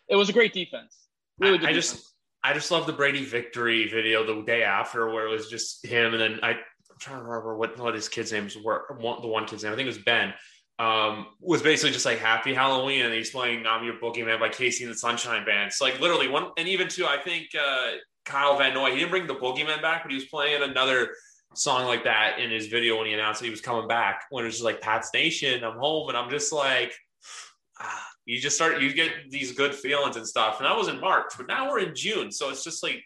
[0.08, 1.08] it was a great defense.
[1.40, 1.68] Really good.
[1.68, 5.32] I, I just I just love the Brady victory video the day after where it
[5.32, 8.56] was just him and then I, I'm trying to remember what what his kids' names
[8.58, 8.86] were.
[9.00, 10.34] One, the one kid's name I think it was Ben
[10.80, 14.82] um, was basically just like Happy Halloween, and he's playing "I'm Your Boogeyman" by KC
[14.82, 15.74] and the Sunshine Band.
[15.74, 17.92] So like literally one, and even two, I think uh,
[18.26, 21.10] Kyle Van Noy, he didn't bring the Boogeyman back, but he was playing another
[21.56, 24.26] song like that in his video when he announced that he was coming back.
[24.30, 26.94] When it was just like Pat's Nation, I'm home, and I'm just like,
[27.80, 30.60] ah, you just start, you get these good feelings and stuff.
[30.60, 33.04] And that was in March, but now we're in June, so it's just like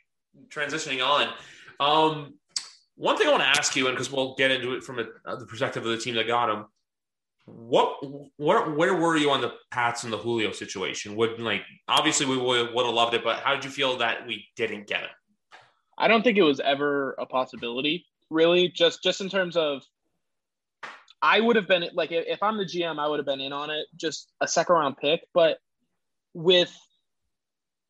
[0.50, 1.30] transitioning on.
[1.80, 2.34] Um,
[2.96, 5.06] one thing I want to ask you, and because we'll get into it from a,
[5.26, 6.66] uh, the perspective of the team that got him
[7.56, 7.98] what
[8.38, 11.16] where where were you on the Pats and the Julio situation?
[11.16, 14.26] Would like obviously we would, would have loved it, but how did you feel that
[14.28, 15.10] we didn't get it?
[15.98, 18.70] I don't think it was ever a possibility, really.
[18.70, 19.84] Just just in terms of,
[21.22, 23.70] I would have been like if I'm the GM, I would have been in on
[23.70, 25.22] it, just a second round pick.
[25.34, 25.58] But
[26.34, 26.76] with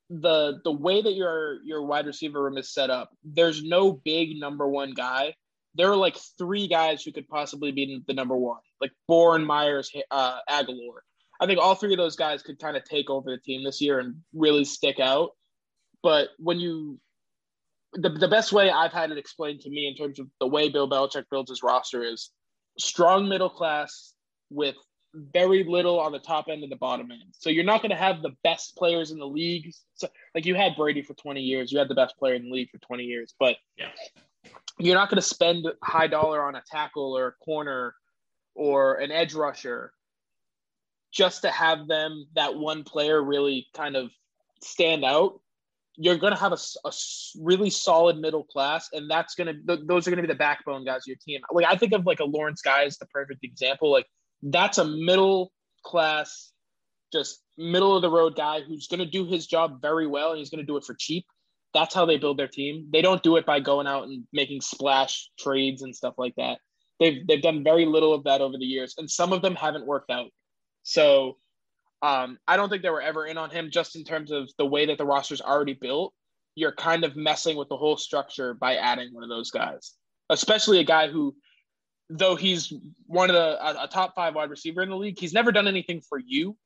[0.09, 4.39] the the way that your your wide receiver room is set up, there's no big
[4.39, 5.35] number one guy
[5.75, 9.91] there are like three guys who could possibly be the number one, like Bourne, Meyers,
[10.09, 10.99] uh, Agholor.
[11.39, 13.81] I think all three of those guys could kind of take over the team this
[13.81, 15.31] year and really stick out.
[16.03, 16.99] But when you,
[17.93, 20.69] the, the best way I've had it explained to me in terms of the way
[20.69, 22.31] Bill Belichick builds his roster is
[22.77, 24.13] strong middle class
[24.49, 24.75] with
[25.13, 27.33] very little on the top end and the bottom end.
[27.33, 29.71] So you're not going to have the best players in the league.
[29.95, 32.51] So, like you had Brady for 20 years, you had the best player in the
[32.51, 33.89] league for 20 years, but yeah
[34.79, 37.93] you're not going to spend high dollar on a tackle or a corner
[38.55, 39.91] or an edge rusher
[41.11, 44.09] just to have them that one player really kind of
[44.63, 45.39] stand out.
[45.97, 46.91] You're going to have a, a,
[47.39, 50.37] really solid middle class and that's going to th- those are going to be the
[50.37, 51.41] backbone guys of your team.
[51.51, 53.91] Like i think of like a lawrence guy as the perfect example.
[53.91, 54.07] Like
[54.41, 55.51] that's a middle
[55.83, 56.51] class
[57.11, 60.39] just middle of the road guy who's going to do his job very well and
[60.39, 61.25] he's going to do it for cheap
[61.73, 62.87] that's how they build their team.
[62.91, 66.59] They don't do it by going out and making splash trades and stuff like that.
[66.99, 69.87] They've they've done very little of that over the years, and some of them haven't
[69.87, 70.29] worked out.
[70.83, 71.37] So
[72.01, 74.65] um, I don't think they were ever in on him just in terms of the
[74.65, 76.13] way that the roster's already built.
[76.55, 79.93] You're kind of messing with the whole structure by adding one of those guys,
[80.29, 81.35] especially a guy who,
[82.09, 82.73] though he's
[83.05, 85.67] one of the a, a top five wide receiver in the league, he's never done
[85.67, 86.57] anything for you.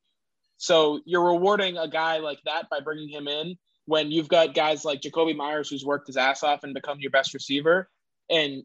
[0.58, 4.84] So you're rewarding a guy like that by bringing him in when you've got guys
[4.84, 7.90] like Jakobi Meyers who's worked his ass off and become your best receiver,
[8.30, 8.64] and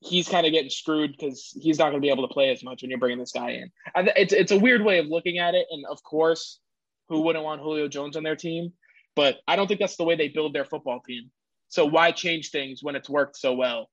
[0.00, 2.64] he's kind of getting screwed because he's not going to be able to play as
[2.64, 3.70] much when you're bringing this guy in.
[4.16, 6.58] It's it's a weird way of looking at it, and of course,
[7.08, 8.72] who wouldn't want Julio Jones on their team?
[9.16, 11.30] But I don't think that's the way they build their football team.
[11.68, 13.90] So why change things when it's worked so well,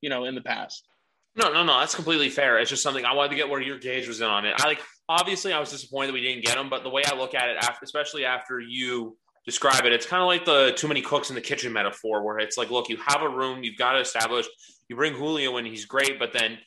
[0.00, 0.86] you know, in the past?
[1.34, 1.80] No, no, no.
[1.80, 2.58] That's completely fair.
[2.58, 4.54] It's just something I wanted to get where your gauge was in on it.
[4.58, 7.16] I like obviously I was disappointed that we didn't get him, but the way I
[7.16, 9.92] look at it, after, especially after you describe it.
[9.92, 12.70] It's kind of like the too many cooks in the kitchen metaphor, where it's like,
[12.70, 14.46] look, you have a room, you've got to establish.
[14.88, 16.58] You bring Julio in, he's great, but then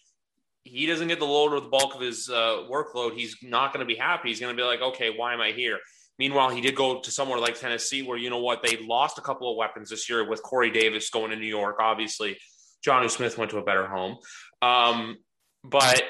[0.63, 3.13] he doesn't get the load or the bulk of his uh, workload.
[3.15, 4.29] He's not going to be happy.
[4.29, 5.77] He's going to be like, okay, why am I here?
[6.17, 9.21] Meanwhile, he did go to somewhere like Tennessee, where you know what they lost a
[9.21, 11.77] couple of weapons this year with Corey Davis going to New York.
[11.79, 12.37] Obviously,
[12.85, 14.17] Jonnu Smith went to a better home,
[14.61, 15.17] um,
[15.63, 16.03] but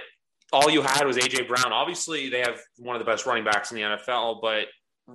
[0.53, 1.73] all you had was AJ Brown.
[1.73, 4.67] Obviously, they have one of the best running backs in the NFL, but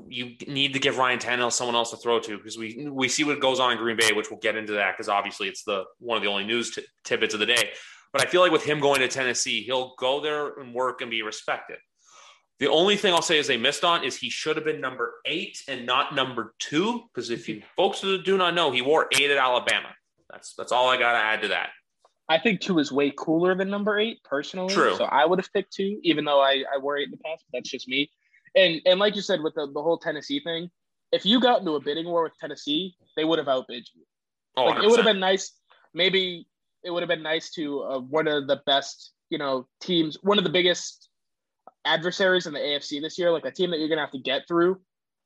[0.09, 3.25] you need to give Ryan Tannehill someone else to throw to because we we see
[3.25, 5.85] what goes on in Green Bay, which we'll get into that because obviously it's the
[5.99, 7.71] one of the only news t- tidbits of the day.
[8.13, 11.11] But I feel like with him going to Tennessee, he'll go there and work and
[11.11, 11.79] be respected.
[12.59, 15.15] The only thing I'll say is they missed on is he should have been number
[15.25, 19.31] eight and not number two because if you folks do not know, he wore eight
[19.31, 19.89] at Alabama.
[20.31, 21.71] That's that's all I got to add to that.
[22.29, 24.73] I think two is way cooler than number eight personally.
[24.73, 24.95] True.
[24.95, 27.45] So I would have picked two, even though I, I wore eight in the past.
[27.51, 28.09] But that's just me.
[28.55, 30.71] And and like you said with the, the whole Tennessee thing,
[31.13, 34.03] if you got into a bidding war with Tennessee, they would have outbid you.
[34.57, 35.53] Oh, like, it would have been nice.
[35.95, 36.47] Maybe
[36.85, 40.39] it would have been nice to uh, one of the best, you know, teams, one
[40.39, 41.09] of the biggest
[41.85, 44.47] adversaries in the AFC this year, like a team that you're gonna have to get
[44.47, 44.81] through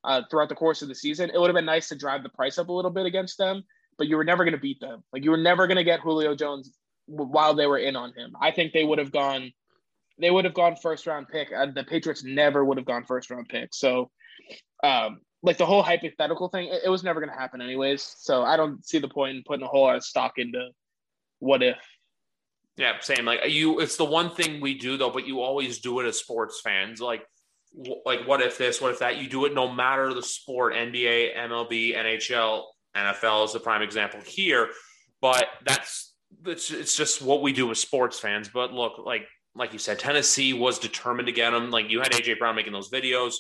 [0.05, 1.31] uh, throughout the course of the season.
[1.33, 3.65] It would have been nice to drive the price up a little bit against them,
[3.99, 5.03] but you were never gonna beat them.
[5.13, 6.73] Like you were never gonna get Julio Jones
[7.07, 8.35] while they were in on him.
[8.41, 9.53] I think they would have gone
[10.19, 11.53] they would have gone first round pick.
[11.53, 13.71] Uh, the Patriots never would have gone first round pick.
[13.73, 14.11] So,
[14.83, 18.15] um, like the whole hypothetical thing, it, it was never going to happen anyways.
[18.19, 20.69] So I don't see the point in putting a whole lot of stock into
[21.39, 21.77] what if.
[22.77, 23.25] Yeah, same.
[23.25, 26.19] Like you, it's the one thing we do though, but you always do it as
[26.19, 27.01] sports fans.
[27.01, 27.25] Like,
[28.05, 29.19] like what if this, what if that?
[29.19, 30.75] You do it no matter the sport.
[30.75, 32.63] NBA, MLB, NHL,
[32.97, 34.71] NFL is the prime example here.
[35.21, 36.15] But that's
[36.47, 38.49] it's it's just what we do as sports fans.
[38.49, 41.71] But look, like like you said, Tennessee was determined to get him.
[41.71, 43.35] Like you had AJ Brown making those videos.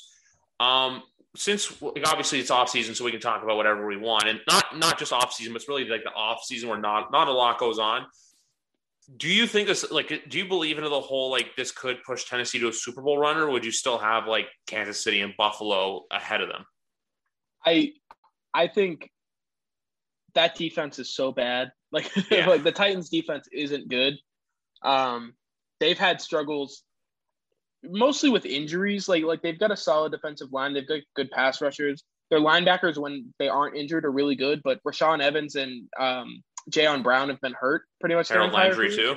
[0.61, 1.03] Um,
[1.37, 4.40] since like, obviously it's off season, so we can talk about whatever we want, and
[4.48, 7.29] not not just off season, but it's really like the off season where not not
[7.29, 8.07] a lot goes on.
[9.16, 12.24] Do you think this like do you believe into the whole like this could push
[12.24, 15.35] Tennessee to a Super Bowl run, or would you still have like Kansas City and
[15.37, 16.64] Buffalo ahead of them?
[17.66, 17.92] I
[18.53, 19.11] I think
[20.35, 21.72] that defense is so bad.
[21.90, 22.46] Like yeah.
[22.46, 24.14] like the Titans defense isn't good.
[24.83, 25.35] Um
[25.80, 26.82] they've had struggles
[27.82, 29.08] mostly with injuries.
[29.08, 30.72] Like like they've got a solid defensive line.
[30.72, 32.04] They've got good pass rushers.
[32.30, 37.02] Their linebackers when they aren't injured are really good, but Rashaan Evans and um Jayon
[37.02, 38.28] Brown have been hurt pretty much.
[38.28, 39.16] Harold Landry too.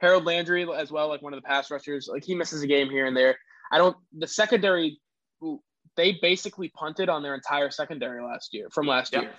[0.00, 2.08] Harold Landry as well, like one of the pass rushers.
[2.10, 3.38] Like he misses a game here and there.
[3.72, 3.96] I don't.
[4.16, 4.98] The secondary,
[5.96, 9.22] they basically punted on their entire secondary last year from last yep.
[9.22, 9.32] year.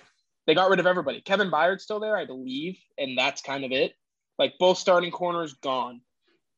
[0.46, 1.20] They got rid of everybody.
[1.20, 3.92] Kevin Byard's still there, I believe, and that's kind of it.
[4.38, 6.00] Like both starting corners gone.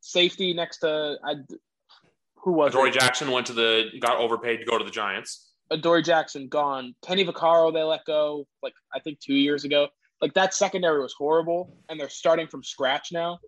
[0.05, 1.35] Safety next to I,
[2.37, 5.51] who was Dory Jackson went to the got overpaid to go to the Giants.
[5.71, 6.95] Adoree Jackson gone.
[7.05, 9.89] Kenny Vaccaro they let go like I think two years ago.
[10.21, 13.39] Like that secondary was horrible, and they're starting from scratch now.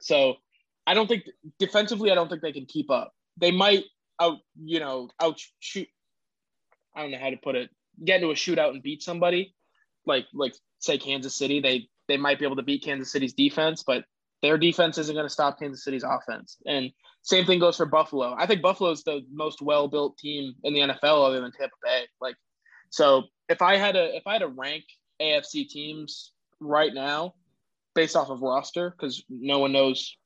[0.00, 0.34] So
[0.86, 1.24] I don't think
[1.58, 3.12] defensively, I don't think they can keep up.
[3.36, 3.84] They might
[4.20, 5.88] out, you know, out shoot.
[6.94, 7.70] I don't know how to put it
[8.04, 9.54] get into a shootout and beat somebody,
[10.06, 13.82] like like say Kansas City, they they might be able to beat Kansas City's defense,
[13.86, 14.04] but
[14.42, 16.58] their defense isn't going to stop Kansas City's offense.
[16.66, 16.90] And
[17.22, 18.34] same thing goes for Buffalo.
[18.38, 22.02] I think Buffalo is the most well-built team in the NFL other than Tampa Bay.
[22.20, 22.36] Like,
[22.90, 24.84] so if I had a if I had to rank
[25.20, 27.34] AFC teams right now
[27.94, 30.16] based off of roster, because no one knows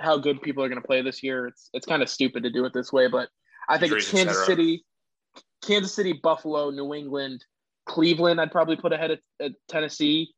[0.00, 1.46] how good people are going to play this year.
[1.46, 3.28] It's it's kind of stupid to do it this way, but
[3.68, 4.84] I think it's Kansas City,
[5.62, 7.44] Kansas City, Buffalo, New England,
[7.86, 8.40] Cleveland.
[8.40, 10.34] I'd probably put ahead of, Tennessee,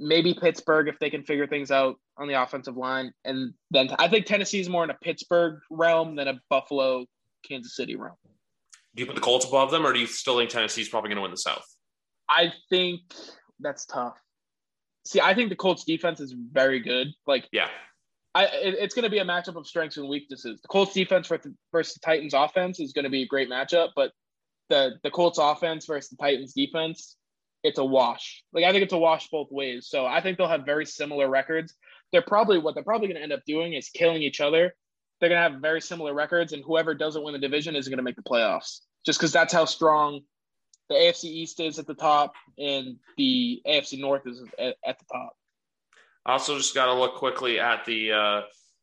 [0.00, 4.08] maybe Pittsburgh if they can figure things out on the offensive line, and then I
[4.08, 7.04] think Tennessee is more in a Pittsburgh realm than a Buffalo,
[7.46, 8.16] Kansas City realm.
[8.96, 11.18] Do you put the Colts above them, or do you still think Tennessee's probably going
[11.18, 11.64] to win the South?
[12.28, 13.02] I think
[13.60, 14.18] that's tough.
[15.06, 17.08] See, I think the Colts defense is very good.
[17.26, 17.68] Like, yeah,
[18.34, 20.60] I, it, it's going to be a matchup of strengths and weaknesses.
[20.60, 23.90] The Colts defense versus, versus the Titans offense is going to be a great matchup,
[23.94, 24.12] but
[24.68, 27.16] the the Colts offense versus the Titans defense,
[27.62, 28.42] it's a wash.
[28.52, 29.88] Like I think it's a wash both ways.
[29.88, 31.74] So I think they'll have very similar records.
[32.12, 34.74] They're probably what they're probably going to end up doing is killing each other.
[35.20, 37.98] They're going to have very similar records, and whoever doesn't win the division isn't going
[37.98, 38.80] to make the playoffs.
[39.04, 40.20] Just because that's how strong
[40.88, 45.04] the AFC East is at the top, and the AFC North is at, at the
[45.12, 45.32] top.
[46.24, 48.40] I also just got to look quickly at the uh,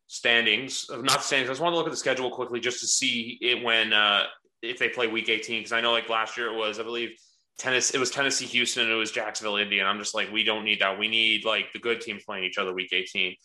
[0.08, 1.50] standings, not the standings.
[1.50, 4.24] I just want to look at the schedule quickly just to see it when uh,
[4.62, 7.12] if they play Week 18 because I know like last year it was I believe
[7.58, 10.44] tennis it was Tennessee Houston and it was Jacksonville Indy and I'm just like we
[10.44, 13.36] don't need that we need like the good teams playing each other Week 18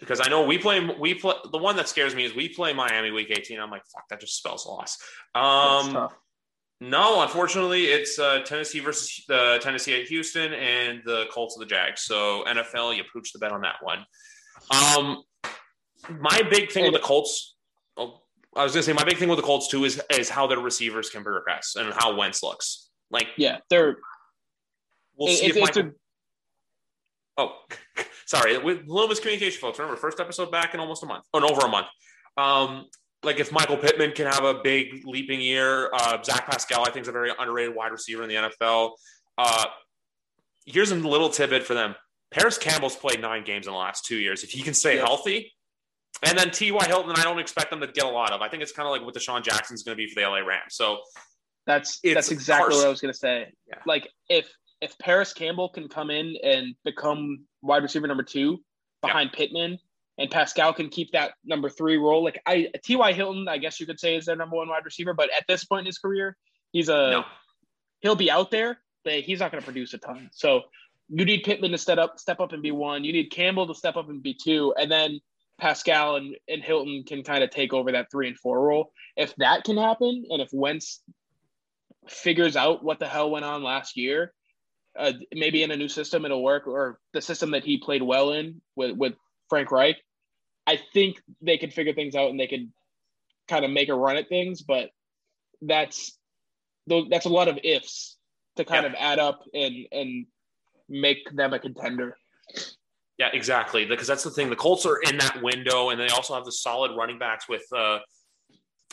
[0.00, 2.72] because I know we play we play the one that scares me is we play
[2.72, 4.98] Miami Week 18 I'm like fuck that just spells loss.
[5.34, 6.08] Um,
[6.80, 11.66] no, unfortunately, it's uh, Tennessee versus uh, Tennessee at Houston and the Colts of the
[11.66, 12.02] Jags.
[12.02, 14.04] So NFL, you pooch the bet on that one.
[14.70, 15.22] Um,
[16.20, 17.56] my big thing with the Colts,
[17.96, 18.20] oh,
[18.56, 20.58] I was gonna say my big thing with the Colts too is is how their
[20.58, 22.90] receivers can progress and how Wentz looks.
[23.14, 23.96] Like, yeah, they're.
[25.16, 25.92] We'll it, see if Michael.
[27.38, 27.42] A...
[27.42, 27.58] Oh,
[28.26, 28.58] sorry.
[28.58, 29.78] With a little miscommunication, folks.
[29.78, 31.86] Remember, first episode back in almost a month, oh, over a month.
[32.36, 32.86] Um,
[33.22, 37.02] like if Michael Pittman can have a big leaping year, uh, Zach Pascal I think
[37.02, 38.90] is a very underrated wide receiver in the NFL.
[39.38, 39.66] Uh,
[40.66, 41.94] here's a little tidbit for them.
[42.32, 44.42] Parris Campbell's played nine games in the last two years.
[44.42, 45.52] If he can stay healthy,
[46.24, 46.84] and then T.Y.
[46.86, 48.40] Hilton, I don't expect them to get a lot of.
[48.40, 50.38] I think it's kind of like what DeSean Jackson's going to be for the LA
[50.38, 50.74] Rams.
[50.74, 50.98] So
[51.66, 52.78] that's that's exactly Carson.
[52.78, 53.52] what I was going to say.
[53.68, 53.78] Yeah.
[53.86, 54.50] Like if
[54.80, 58.62] if Parris Campbell can come in and become wide receiver number two
[59.00, 59.38] behind yeah.
[59.38, 59.78] Pittman
[60.18, 62.22] and Pascal can keep that number three role.
[62.22, 63.12] Like I T.Y.
[63.12, 65.64] Hilton, I guess you could say is their number one wide receiver, but at this
[65.64, 66.36] point in his career,
[66.72, 67.24] he's a no.
[68.00, 70.30] he'll be out there, but he's not going to produce a ton.
[70.32, 70.62] So
[71.08, 73.04] you need Pittman to step up, step up and be one.
[73.04, 75.20] You need Campbell to step up and be two, and then
[75.58, 78.92] Pascal and, and Hilton can kind of take over that three and four role.
[79.16, 81.02] If that can happen, and if Wentz
[82.08, 84.32] figures out what the hell went on last year,
[84.98, 88.32] uh, maybe in a new system it'll work, or the system that he played well
[88.32, 89.14] in with with
[89.48, 89.96] Frank Reich,
[90.66, 92.70] I think they could figure things out and they could
[93.48, 94.90] kind of make a run at things, but
[95.62, 96.18] that's
[96.86, 98.16] that's a lot of ifs
[98.56, 100.26] to kind of add up and and
[100.88, 102.16] make them a contender.
[103.18, 103.84] Yeah, exactly.
[103.84, 104.50] Because that's the thing.
[104.50, 107.62] The Colts are in that window, and they also have the solid running backs with
[107.74, 107.98] uh,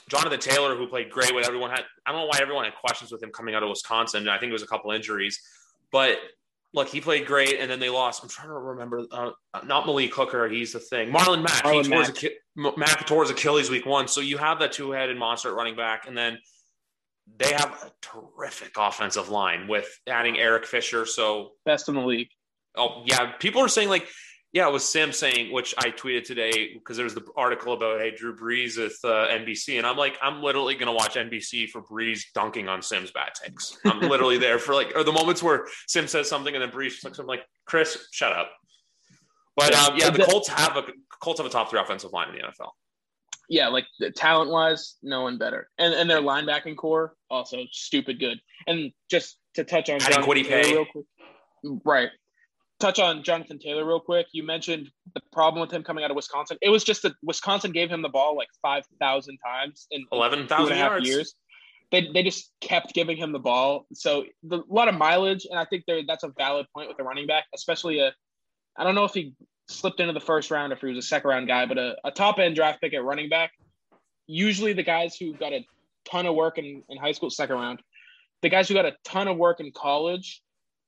[0.10, 1.34] Jonathan Taylor, who played great.
[1.34, 3.70] With everyone had, I don't know why everyone had questions with him coming out of
[3.70, 4.28] Wisconsin.
[4.28, 5.40] I think it was a couple injuries,
[5.92, 6.18] but
[6.74, 8.24] look, he played great, and then they lost.
[8.24, 9.32] I'm trying to remember, uh,
[9.66, 10.48] not Malik Hooker.
[10.48, 11.12] He's the thing.
[11.12, 11.64] Marlon Mack.
[11.64, 12.18] Marlon he tore Mack.
[12.18, 12.32] His,
[12.78, 14.08] Mack tore his Achilles week one.
[14.08, 16.38] So you have that two-headed monster at running back, and then
[17.38, 21.06] they have a terrific offensive line with adding Eric Fisher.
[21.06, 22.30] So best in the league.
[22.76, 24.08] Oh yeah, people are saying like
[24.54, 28.02] yeah, it was Simms saying, which I tweeted today because there was the article about
[28.02, 31.82] hey Drew Brees with uh, NBC, and I'm like, I'm literally gonna watch NBC for
[31.82, 33.78] Brees dunking on Simms's bad takes.
[33.86, 37.02] I'm literally there for like, or the moments where Simms says something and then Brees
[37.04, 38.52] looks, I'm like, Chris, shut up.
[39.56, 40.84] But um, yeah, the Colts have a
[41.22, 42.72] Colts have a top three offensive line in the NFL.
[43.48, 43.86] Yeah, like
[44.16, 48.40] talent wise, no one better, and and their linebacking corps also stupid good.
[48.68, 51.06] And just to touch on John real quick,
[51.86, 52.10] right?
[52.82, 54.28] Touch on Jonathan Taylor real quick.
[54.34, 56.58] You mentioned the problem with him coming out of Wisconsin.
[56.62, 60.48] It was just that Wisconsin gave him the ball like five thousand times in eleven
[60.48, 61.08] thousand yards.
[61.08, 61.36] years.
[61.92, 65.60] They, they just kept giving him the ball, so the, a lot of mileage, and
[65.60, 68.14] I think that's a valid point with the running back, especially a.
[68.78, 69.34] I don't know if he
[69.68, 72.12] slipped into the first round if he was a second round guy, but a, a
[72.12, 73.52] top end draft pick at running back.
[74.28, 75.66] Usually, the guys who got a
[76.06, 77.82] ton of work in, in high school, second round,
[78.42, 80.42] the guys who got a ton of work in college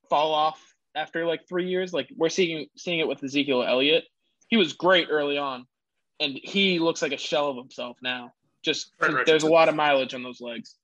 [0.09, 1.93] fall off after like three years.
[1.93, 4.05] Like we're seeing seeing it with Ezekiel Elliott.
[4.47, 5.65] He was great early on,
[6.19, 8.31] and he looks like a shell of himself now.
[8.63, 8.91] Just
[9.25, 10.75] there's a lot of mileage on those legs.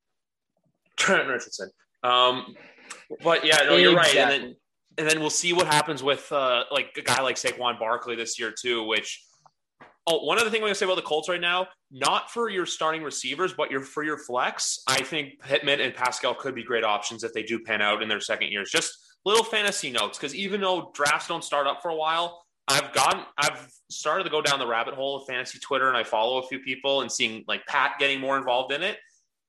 [0.97, 1.69] Trent Richardson.
[2.03, 2.55] Um,
[3.23, 4.15] but yeah, no, you're right.
[4.15, 4.55] And then
[4.97, 8.37] and then we'll see what happens with uh, like a guy like Saquon Barkley this
[8.37, 8.83] year too.
[8.83, 9.23] Which
[10.07, 12.49] oh, one other thing I'm going to say about the Colts right now, not for
[12.49, 14.81] your starting receivers, but your for your flex.
[14.87, 18.09] I think Pittman and Pascal could be great options if they do pan out in
[18.09, 18.71] their second years.
[18.71, 18.93] Just
[19.25, 23.23] little fantasy notes because even though drafts don't start up for a while, I've gotten
[23.37, 26.47] I've started to go down the rabbit hole of fantasy Twitter and I follow a
[26.47, 28.97] few people and seeing like Pat getting more involved in it.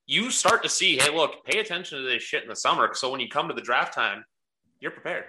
[0.07, 2.91] You start to see, hey, look, pay attention to this shit in the summer.
[2.95, 4.25] So when you come to the draft time,
[4.81, 5.25] you're prepared.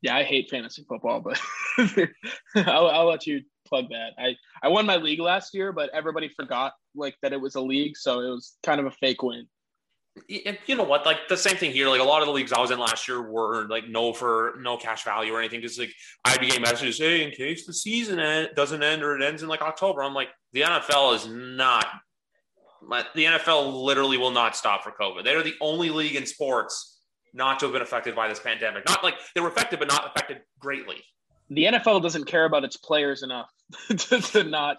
[0.00, 1.40] Yeah, I hate fantasy football, but
[2.56, 4.12] I'll, I'll let you plug that.
[4.18, 7.60] I, I won my league last year, but everybody forgot like that it was a
[7.60, 9.46] league, so it was kind of a fake win
[10.28, 11.04] you know what?
[11.04, 11.88] Like the same thing here.
[11.88, 14.54] Like a lot of the leagues I was in last year were like no for
[14.60, 15.60] no cash value or anything.
[15.60, 15.92] Because like
[16.24, 19.42] I'd be getting messages, hey, in case the season end, doesn't end or it ends
[19.42, 20.02] in like October.
[20.02, 21.86] I'm like, the NFL is not.
[22.88, 25.24] The NFL literally will not stop for COVID.
[25.24, 27.00] They are the only league in sports
[27.32, 28.86] not to have been affected by this pandemic.
[28.86, 31.02] Not like they were affected, but not affected greatly.
[31.50, 33.50] The NFL doesn't care about its players enough
[33.88, 34.78] to, to not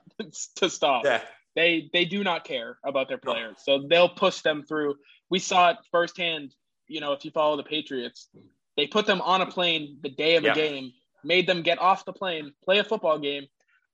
[0.56, 1.04] to stop.
[1.04, 1.22] Yeah.
[1.56, 3.80] They they do not care about their players, no.
[3.80, 4.96] so they'll push them through
[5.30, 6.54] we saw it firsthand.
[6.88, 8.30] You know, if you follow the Patriots,
[8.78, 10.54] they put them on a plane the day of yeah.
[10.54, 10.92] game,
[11.24, 13.48] made them get off the plane, play a football game.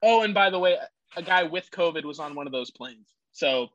[0.03, 0.77] Oh, and by the way,
[1.15, 3.13] a guy with COVID was on one of those planes.
[3.31, 3.67] So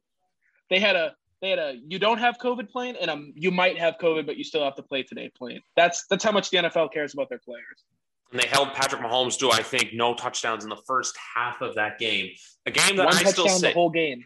[0.71, 3.79] they had a they had a you don't have COVID plane and a you might
[3.79, 5.61] have COVID, but you still have to play today plane.
[5.77, 7.85] That's that's how much the NFL cares about their players.
[8.33, 11.75] And they held Patrick Mahomes to I think no touchdowns in the first half of
[11.77, 12.31] that game.
[12.67, 14.25] A game that One I still say the whole game.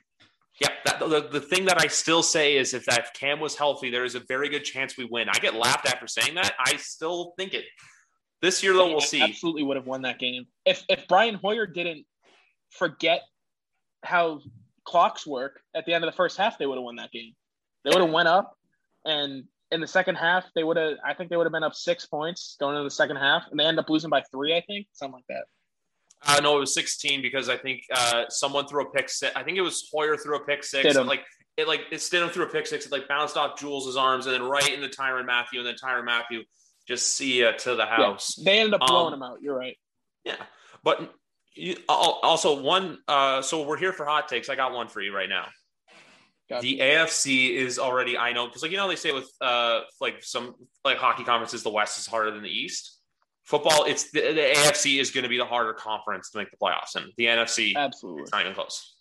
[0.60, 3.90] Yeah, that, the, the thing that I still say is if that Cam was healthy,
[3.90, 5.28] there is a very good chance we win.
[5.28, 6.54] I get laughed after saying that.
[6.58, 7.64] I still think it.
[8.42, 9.22] This year, though, we'll see.
[9.22, 12.06] Absolutely would have won that game if if Brian Hoyer didn't
[12.70, 13.22] forget
[14.02, 14.40] how
[14.84, 16.58] clocks work at the end of the first half.
[16.58, 17.34] They would have won that game.
[17.84, 18.56] They would have went up,
[19.04, 20.94] and in the second half, they would have.
[21.04, 23.60] I think they would have been up six points going into the second half, and
[23.60, 24.54] they end up losing by three.
[24.54, 25.44] I think something like that.
[26.36, 29.34] Uh, no, it was 16 because I think uh, someone threw a pick six.
[29.34, 30.94] I think it was Hoyer threw a pick six.
[30.96, 31.24] Like
[31.56, 32.86] it, like it Stidham threw a pick six.
[32.86, 36.04] It like bounced off Jules' arms and then right into Tyrann Mathieu, and then Tyrann
[36.04, 36.44] Mathieu
[36.86, 38.36] just see you to the house.
[38.38, 39.38] Yeah, they ended up blowing um, him out.
[39.42, 39.76] You're right.
[40.24, 40.36] Yeah,
[40.82, 41.12] but
[41.54, 42.98] you, also one.
[43.08, 44.48] Uh, so we're here for hot takes.
[44.48, 45.46] I got one for you right now.
[46.48, 46.62] Gotcha.
[46.62, 48.18] The AFC is already.
[48.18, 50.54] I know because like you know they say with uh like some
[50.84, 52.99] like hockey conferences, the West is harder than the East
[53.50, 56.56] football, it's the, the AFC is going to be the harder conference to make the
[56.56, 58.94] playoffs, and the NFC absolutely it's not even close.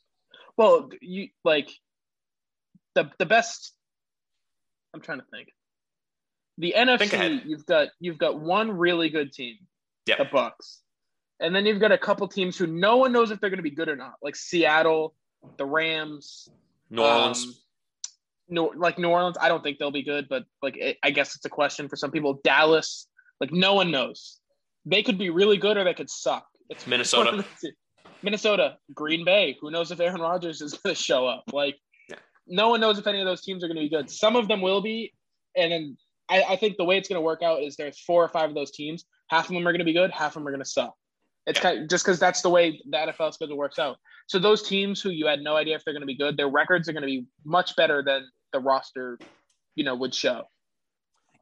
[0.57, 1.69] Well, you like
[2.95, 3.73] the the best.
[4.93, 5.49] I'm trying to think.
[6.57, 9.55] The NFC, you've got you've got one really good team,
[10.07, 10.17] yep.
[10.17, 10.79] the Bucs,
[11.39, 13.63] and then you've got a couple teams who no one knows if they're going to
[13.63, 15.15] be good or not, like Seattle,
[15.57, 16.49] the Rams,
[16.89, 17.45] New Orleans.
[17.45, 17.53] Um,
[18.49, 21.35] no, like New Orleans, I don't think they'll be good, but like it, I guess
[21.35, 22.41] it's a question for some people.
[22.43, 23.07] Dallas,
[23.39, 24.39] like no one knows.
[24.85, 26.45] They could be really good or they could suck.
[26.69, 27.45] It's Minnesota.
[28.21, 29.57] Minnesota, Green Bay.
[29.61, 31.43] Who knows if Aaron Rodgers is going to show up?
[31.53, 31.75] Like,
[32.09, 32.17] Yeah.
[32.47, 34.09] no one knows if any of those teams are going to be good.
[34.09, 35.13] Some of them will be,
[35.55, 35.97] and then
[36.29, 38.49] I, I think the way it's going to work out is there's four or five
[38.49, 39.05] of those teams.
[39.29, 40.11] Half of them are going to be good.
[40.11, 40.93] Half of them are going to suck.
[41.47, 41.63] It's Yeah.
[41.63, 43.97] kind of, just because that's the way the NFL schedule works out.
[44.27, 46.49] So those teams who you had no idea if they're going to be good, their
[46.49, 49.19] records are going to be much better than the roster,
[49.75, 50.43] you know, would show.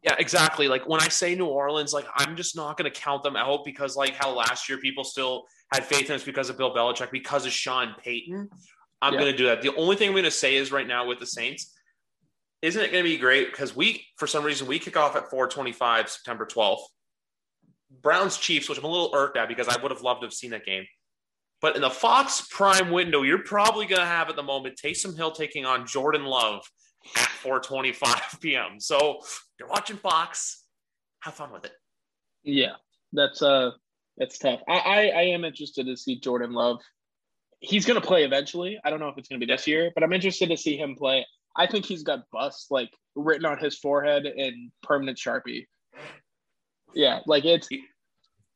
[0.04, 0.68] Yeah, exactly.
[0.68, 3.66] Like when I say New Orleans, like I'm just not going to count them out
[3.66, 7.12] because, like, how last year people still had faith in us because of Bill Belichick,
[7.12, 8.50] because of Sean Payton.
[9.02, 9.20] I'm Yeah.
[9.20, 9.62] going to do that.
[9.62, 11.74] The only thing I'm going to say is right now with the Saints,
[12.62, 13.52] isn't it going to be great?
[13.52, 16.82] Because we, for some reason, we kick off at 425 September 12th.
[18.02, 20.34] Browns Chiefs, which I'm a little irked at because I would have loved to have
[20.34, 20.86] seen that game.
[21.62, 25.16] But in the Fox Prime window, you're probably going to have at the moment Taysom
[25.16, 26.62] Hill taking on Jordan Love
[27.16, 28.80] at 4:25 p.m.
[28.80, 29.22] So
[29.60, 30.64] you're watching Fox.
[31.22, 31.74] Have fun with it.
[32.43, 32.76] Yeah,
[33.14, 33.72] that's uh,
[34.18, 34.62] that's tough.
[34.68, 36.80] I I, I am interested to see Jordan Love.
[37.60, 38.80] He's going to play eventually.
[38.86, 40.78] I don't know if it's going to be this year, but I'm interested to see
[40.78, 41.26] him play.
[41.56, 45.66] I think he's got bust like written on his forehead in permanent sharpie.
[46.93, 47.68] Yeah, like it's.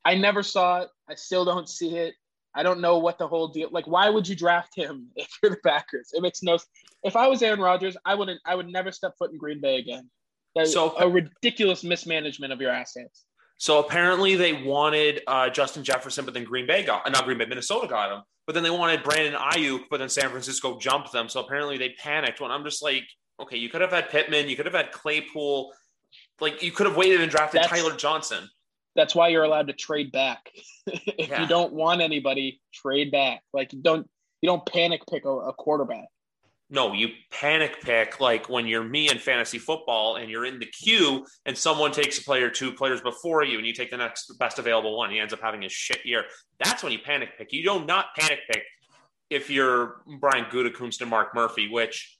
[0.04, 0.88] I never saw it.
[1.08, 2.14] I still don't see it.
[2.54, 3.68] I don't know what the whole deal.
[3.70, 6.10] Like, why would you draft him if you're the Packers?
[6.12, 6.58] It makes no.
[7.02, 8.40] If I was Aaron Rodgers, I wouldn't.
[8.46, 10.08] I would never step foot in Green Bay again.
[10.54, 13.24] That's So- a ridiculous mismanagement of your assets.
[13.58, 17.38] So apparently they wanted uh, Justin Jefferson, but then Green Bay got, uh, not Green
[17.38, 18.22] Bay, Minnesota got him.
[18.46, 21.28] But then they wanted Brandon Aiyuk, but then San Francisco jumped them.
[21.28, 22.40] So apparently they panicked.
[22.40, 23.04] When I'm just like,
[23.40, 25.72] okay, you could have had Pittman, you could have had Claypool,
[26.40, 28.48] like you could have waited and drafted That's- Tyler Johnson.
[28.96, 30.50] That's why you're allowed to trade back.
[30.86, 31.40] if Yeah.
[31.42, 33.42] you don't want anybody, trade back.
[33.54, 34.06] Like you don't
[34.42, 36.08] you don't panic pick a, a quarterback.
[36.72, 40.64] No, you panic pick like when you're me in fantasy football and you're in the
[40.64, 44.32] queue and someone takes a player two players before you and you take the next
[44.38, 45.10] best available one.
[45.10, 46.24] He ends up having a shit year.
[46.64, 47.52] That's when you panic pick.
[47.52, 48.62] You don't not panic pick
[49.28, 52.18] if you're Brian Gutekunst and Mark Murphy, which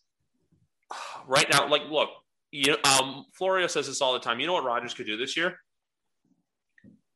[1.27, 2.11] right now, like, look,
[2.51, 4.39] you um, Florio says this all the time.
[4.39, 5.61] You know what Rodgers could do this year?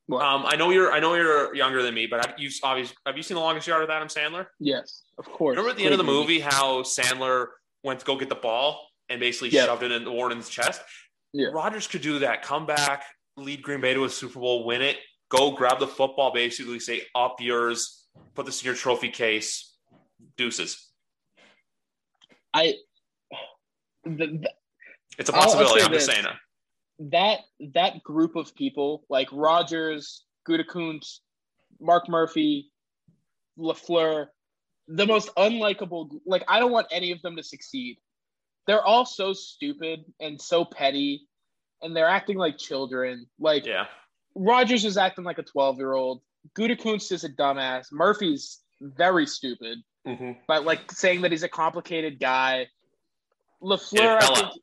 [0.06, 0.24] What?
[0.24, 3.16] Um, I know you're I know you're younger than me, but have you obviously have
[3.16, 4.46] you seen the longest yard with Adam Sandler?
[4.60, 5.56] Yes, of course.
[5.56, 7.46] Remember at the end of the Great movie how Sandler
[7.82, 9.66] went to go get the ball and basically Yeah.
[9.66, 10.80] shoved it in Warden's chest?
[11.32, 11.48] Yeah.
[11.48, 12.42] Rodgers could do that.
[12.42, 13.04] Come back,
[13.36, 14.96] lead Green Bay to a Super Bowl, win it,
[15.28, 18.04] go grab the football, basically say, up yours,
[18.34, 19.76] put this in your trophy case,
[20.36, 20.88] deuces.
[22.54, 22.74] I
[24.04, 24.50] the, the,
[25.18, 25.82] It's a possibility.
[25.82, 26.36] I'm just saying that.
[26.98, 27.40] That
[27.74, 31.18] that group of people like Rodgers, Gutekunst,
[31.80, 32.70] Mark Murphy,
[33.58, 34.26] Lafleur,
[34.88, 36.08] the most unlikable.
[36.24, 37.98] Like I don't want any of them to succeed.
[38.66, 41.28] They're all so stupid and so petty,
[41.82, 43.26] and they're acting like children.
[43.38, 43.86] Like Yeah.
[44.34, 46.22] Rodgers is acting like a twelve-year-old.
[46.56, 47.86] Gutekunst is a dumbass.
[47.92, 50.32] Murphy's very stupid, Mm-hmm.
[50.46, 52.68] but like saying that he's a complicated guy.
[53.62, 54.62] Lafleur, I think.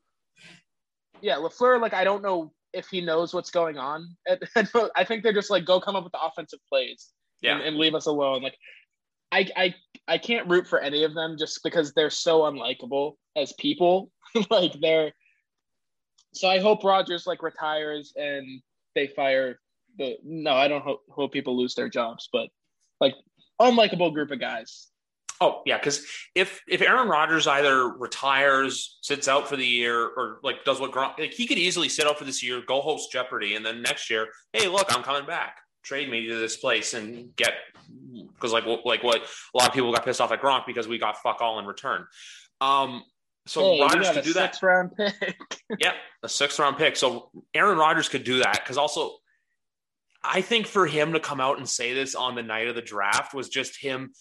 [1.23, 1.81] Yeah, Lafleur.
[1.81, 4.15] Like I don't know if he knows what's going on.
[4.55, 7.11] I think they're just like go come up with the offensive plays
[7.41, 7.55] Yeah.
[7.55, 8.43] and, and leave us alone.
[8.43, 8.57] Like
[9.31, 9.75] I I
[10.07, 14.11] I can't root for any of them just because they're so unlikable as people.
[14.49, 15.13] like they're
[16.33, 18.61] so I hope Rodgers like retires and
[18.93, 19.59] they fire
[19.97, 22.49] the no, I don't hope, hope people lose their jobs, but
[22.99, 23.15] like
[23.61, 24.89] unlikable group of guys.
[25.43, 30.39] Oh yeah, because if if Aaron Rodgers either retires, sits out for the year, or
[30.41, 33.11] like does what Gronk, like he could easily sit out for this year, go host
[33.11, 35.57] Jeopardy, and then next year, hey, look, I'm coming back.
[35.83, 37.53] Trade me to this place and get
[38.31, 39.17] because like what- like what
[39.53, 41.65] a lot of people got pissed off at Gronk because we got fuck all in
[41.65, 42.05] return.
[42.61, 43.03] Um,
[43.45, 44.57] so Hey, Rodgers could do that.
[44.61, 45.35] round pick.
[45.79, 45.91] Yeah,
[46.23, 46.95] a sixth round pick.
[46.95, 49.17] So Aaron Rodgers could do that because also,
[50.23, 52.81] I think for him to come out and say this on the night of the
[52.81, 54.13] draft was just him.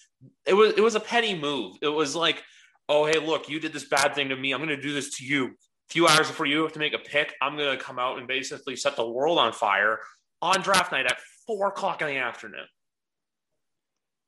[0.47, 1.77] It was it was a petty move.
[1.83, 2.43] It was like,
[2.89, 4.53] oh hey, look, you did this bad thing to me.
[4.53, 5.47] I'm going to do this to you.
[5.47, 8.19] A few hours before you have to make a pick, I'm going to come out
[8.19, 9.99] and basically set the world on fire
[10.41, 12.67] on draft night at four o'clock in the afternoon.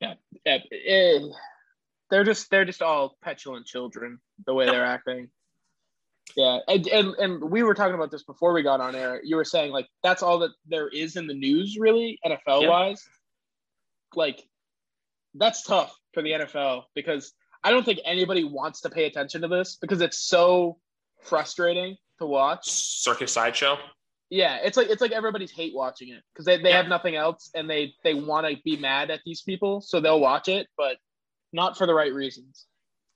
[0.00, 0.14] Yeah,
[0.46, 1.18] eh,
[2.10, 5.28] they're just they're just all petulant children the way they're acting.
[6.36, 9.20] Yeah, and, and and we were talking about this before we got on air.
[9.22, 12.68] You were saying like that's all that there is in the news, really, NFL Yeah.
[12.68, 13.06] wise.
[14.14, 14.42] Like,
[15.34, 17.32] that's tough for the NFL because
[17.62, 20.78] I don't think anybody wants to pay attention to this because it's so
[21.22, 22.68] frustrating to watch.
[22.70, 23.76] Circus sideshow.
[24.30, 26.78] Yeah, it's like it's like everybody's hate watching it because they, they Yeah.
[26.78, 30.20] have nothing else and they they want to be mad at these people, so they'll
[30.20, 30.96] watch it, but
[31.52, 32.66] not for the right reasons.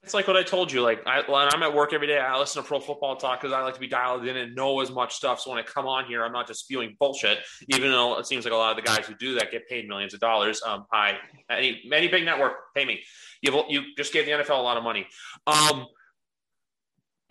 [0.05, 0.80] It's like what I told you.
[0.80, 3.53] Like I, when I'm at work every day, I listen to Pro Football Talk because
[3.53, 5.40] I like to be dialed in and know as much stuff.
[5.40, 7.38] So when I come on here, I'm not just spewing bullshit.
[7.68, 9.88] Even though it seems like a lot of the guys who do that get paid
[9.88, 10.62] millions of dollars.
[10.64, 11.18] Um, hi,
[11.51, 13.03] any any big network, pay me.
[13.42, 15.07] You you just gave the NFL a lot of money.
[15.46, 15.86] Um,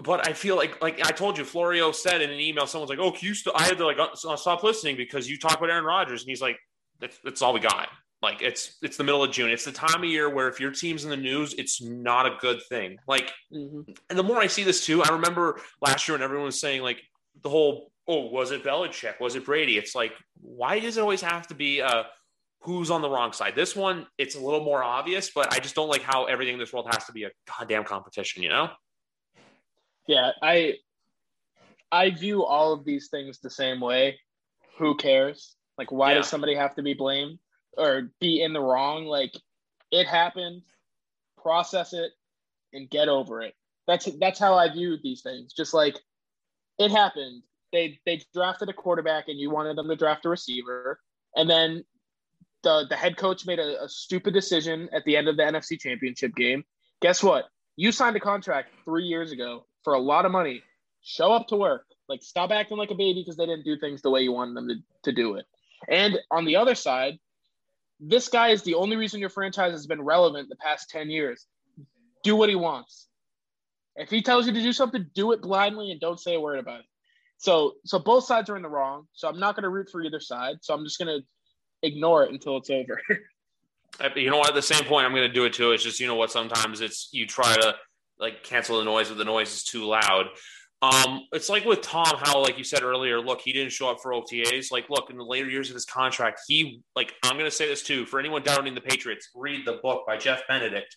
[0.03, 2.99] but I feel like, like I told you, Florio said in an email, someone's like,
[2.99, 3.55] "Oh, you st-?
[3.57, 6.41] I had to like uh, stop listening because you talk about Aaron Rodgers," and he's
[6.41, 6.57] like,
[6.99, 7.89] "That's that's all we got."
[8.21, 9.51] Like it's it's the middle of June.
[9.51, 12.35] It's the time of year where if your team's in the news, it's not a
[12.39, 12.97] good thing.
[13.07, 13.91] Like, mm-hmm.
[14.09, 16.81] and the more I see this too, I remember last year when everyone was saying
[16.81, 16.99] like
[17.43, 19.19] the whole, "Oh, was it Belichick?
[19.19, 22.03] Was it Brady?" It's like, why does it always have to be uh
[22.61, 23.53] who's on the wrong side?
[23.55, 26.59] This one, it's a little more obvious, but I just don't like how everything in
[26.59, 28.41] this world has to be a goddamn competition.
[28.41, 28.69] You know?
[30.07, 30.73] Yeah, I
[31.91, 34.19] I view all of these things the same way.
[34.79, 35.55] Who cares?
[35.77, 36.17] Like, why yeah.
[36.17, 37.37] does somebody have to be blamed
[37.77, 39.05] or be in the wrong?
[39.05, 39.33] Like,
[39.91, 40.63] it happened.
[41.41, 42.11] Process it
[42.73, 43.53] and get over it.
[43.87, 45.53] That's that's how I view these things.
[45.53, 45.97] Just like
[46.77, 47.43] it happened.
[47.71, 50.99] They they drafted a quarterback and you wanted them to draft a receiver,
[51.35, 51.83] and then
[52.63, 55.79] the the head coach made a, a stupid decision at the end of the NFC
[55.79, 56.63] Championship game.
[57.01, 57.45] Guess what?
[57.75, 60.63] You signed a contract three years ago for a lot of money.
[61.01, 61.85] Show up to work.
[62.09, 64.55] Like stop acting like a baby because they didn't do things the way you wanted
[64.55, 65.45] them to, to do it.
[65.87, 67.19] And on the other side,
[67.99, 71.45] this guy is the only reason your franchise has been relevant the past 10 years.
[72.23, 73.07] Do what he wants.
[73.95, 76.59] If he tells you to do something, do it blindly and don't say a word
[76.59, 76.85] about it.
[77.37, 79.07] So so both sides are in the wrong.
[79.13, 80.57] So I'm not going to root for either side.
[80.61, 83.01] So I'm just going to ignore it until it's over.
[84.15, 84.49] you know what?
[84.49, 85.71] At the same point, I'm going to do it too.
[85.71, 86.31] It's just you know what?
[86.31, 87.75] Sometimes it's you try to
[88.19, 90.27] like cancel the noise if the noise is too loud.
[90.81, 93.99] Um, it's like with Tom, how like you said earlier, look, he didn't show up
[93.99, 94.71] for OTAs.
[94.71, 97.81] Like, look, in the later years of his contract, he like I'm gonna say this
[97.81, 100.95] too for anyone doubting the Patriots, read the book by Jeff Benedict.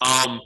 [0.00, 0.40] Um,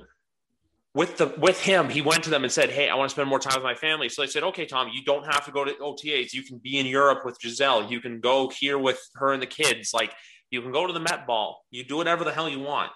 [0.92, 3.28] with the with him, he went to them and said, "Hey, I want to spend
[3.28, 5.64] more time with my family." So they said, "Okay, Tom, you don't have to go
[5.64, 6.32] to OTAs.
[6.32, 7.90] You can be in Europe with Gisele.
[7.90, 9.94] You can go here with her and the kids.
[9.94, 10.12] Like,
[10.50, 11.60] you can go to the Met Ball.
[11.70, 12.90] You do whatever the hell you want."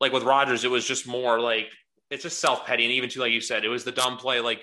[0.00, 1.70] Like with Rodgers, it was just more like
[2.10, 4.40] it's just self petty, and even too, like you said, it was the dumb play.
[4.40, 4.62] Like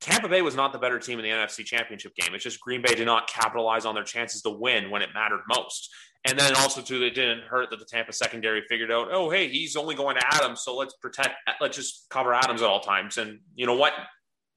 [0.00, 2.34] Tampa Bay was not the better team in the NFC Championship game.
[2.34, 5.42] It's just Green Bay did not capitalize on their chances to win when it mattered
[5.48, 5.90] most.
[6.26, 9.48] And then also too, it didn't hurt that the Tampa secondary figured out, oh hey,
[9.48, 13.16] he's only going to Adams, so let's protect, let's just cover Adams at all times.
[13.16, 13.92] And you know what?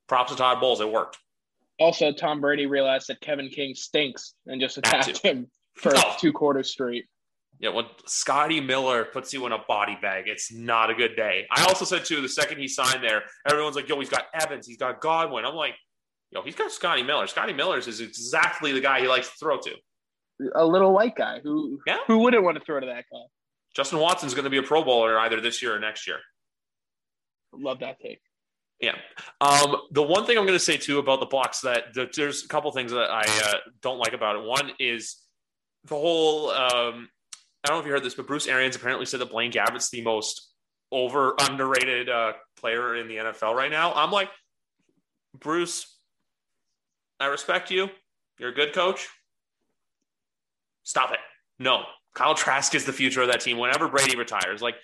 [0.08, 1.18] Props to Todd Bowles, it worked.
[1.80, 6.16] Also, Tom Brady realized that Kevin King stinks and just attacked him for oh.
[6.20, 7.06] two quarters straight.
[7.64, 11.48] Yeah, when Scotty Miller puts you in a body bag, it's not a good day.
[11.50, 14.68] I also said too, the second he signed there, everyone's like, "Yo, he's got Evans,
[14.68, 15.76] he's got Godwin." I'm like,
[16.30, 17.26] "Yo, he's got Scotty Miller.
[17.26, 19.76] Scotty Miller's is exactly the guy he likes to throw to."
[20.56, 22.00] A little white guy who yeah.
[22.06, 23.24] who wouldn't want to throw to that guy.
[23.74, 26.20] Justin Watson's going to be a Pro Bowler either this year or next year.
[27.54, 28.20] Love that take.
[28.82, 28.96] Yeah.
[29.40, 32.44] Um, the one thing I'm going to say too about the Bucs that the, there's
[32.44, 34.44] a couple things that I uh, don't like about it.
[34.44, 35.16] One is
[35.86, 37.08] the whole um,
[37.64, 39.90] I don't know if you heard this, but Bruce Arians apparently said that Blaine Gabbert's
[39.90, 40.50] the most
[40.92, 43.94] over underrated uh, player in the NFL right now.
[43.94, 44.30] I'm like,
[45.38, 45.98] Bruce,
[47.20, 47.90] I respect you.
[48.38, 49.08] You're a good coach.
[50.84, 51.20] Stop it.
[51.58, 51.84] No,
[52.14, 53.58] Kyle Trask is the future of that team.
[53.58, 54.76] Whenever Brady retires, like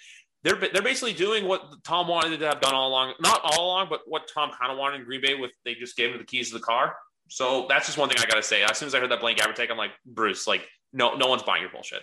[0.43, 3.15] they're they're basically doing what Tom wanted to have done all along.
[3.19, 5.35] Not all along, but what Tom kind of wanted in Green Bay.
[5.35, 6.95] With they just gave him the keys to the car.
[7.29, 8.63] So that's just one thing I got to say.
[8.63, 11.27] As soon as I heard that Blaine Gabbert take, I'm like, Bruce, like, no, no
[11.27, 12.01] one's buying your bullshit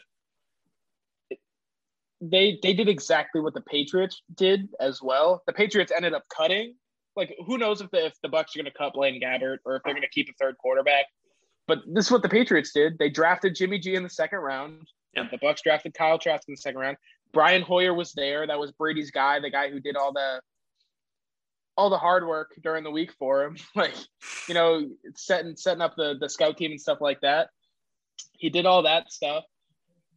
[2.21, 5.43] they they did exactly what the Patriots did as well.
[5.47, 6.75] The Patriots ended up cutting.
[7.14, 9.77] Like who knows if the if the Bucs are going to cut Blaine Gabbert or
[9.77, 11.07] if they're going to keep a third quarterback.
[11.67, 12.99] But this is what the Patriots did.
[12.99, 14.87] They drafted Jimmy G in the second round.
[15.14, 15.25] Yeah.
[15.31, 16.97] The Bucs drafted Kyle Trask in the second round.
[17.33, 18.47] Brian Hoyer was there.
[18.47, 20.41] That was Brady's guy, the guy who did all the
[21.77, 23.57] all the hard work during the week for him.
[23.75, 23.95] Like,
[24.49, 27.49] you know, setting setting up the the scout team and stuff like that.
[28.33, 29.45] He did all that stuff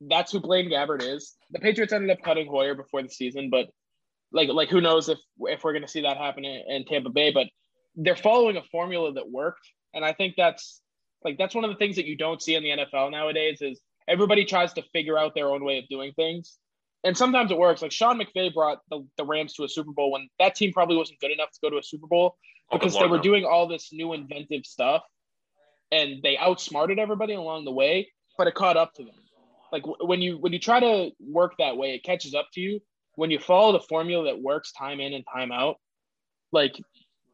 [0.02, 1.36] that's who Blaine Gabbert is.
[1.52, 3.68] The Patriots ended up cutting Hoyer before the season, but
[4.32, 7.10] like like who knows if if we're going to see that happen in, in, Tampa
[7.10, 7.32] Bay?
[7.32, 7.48] But
[7.96, 10.82] they're following a formula that worked, and I think that's
[11.24, 13.80] like that's one of the things that you don't see in the NFL nowadays is
[14.08, 16.58] everybody tries to figure out their own way of doing things,
[17.04, 17.82] and sometimes it works.
[17.82, 20.96] Like Sean McVay brought the, the Rams to a Super Bowl when that team probably
[20.96, 22.38] wasn't good enough to go to a Super Bowl
[22.72, 25.04] because they were doing all this new inventive stuff,
[25.92, 29.16] and they outsmarted everybody along the way, but it caught up to them
[29.72, 32.80] like when you when you try to work that way it catches up to you
[33.16, 35.78] when you follow the formula that works time in and time out
[36.52, 36.80] like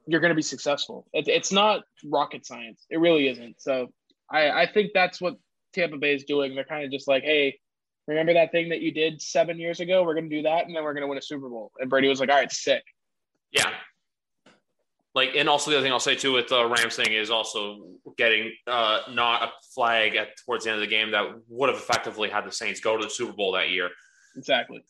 [0.08, 3.88] you're going to be successful it, it's not rocket science it really isn't so
[4.32, 5.36] i i think that's what
[5.74, 7.58] tampa bay is doing they're kind of just like hey
[8.08, 10.04] remember that thing that you did seven years ago?
[10.04, 11.72] We're going to do that, and then we're going to win a Super Bowl.
[11.80, 12.84] And Brady was like, all right, sick.
[13.52, 13.72] Yeah.
[15.16, 17.88] Like, and also the other thing I'll say too with the Rams thing is also
[18.18, 21.78] getting uh, not a flag at towards the end of the game that would have
[21.78, 23.90] effectively had the Saints go to the Super Bowl that year.
[24.36, 24.84] Exactly.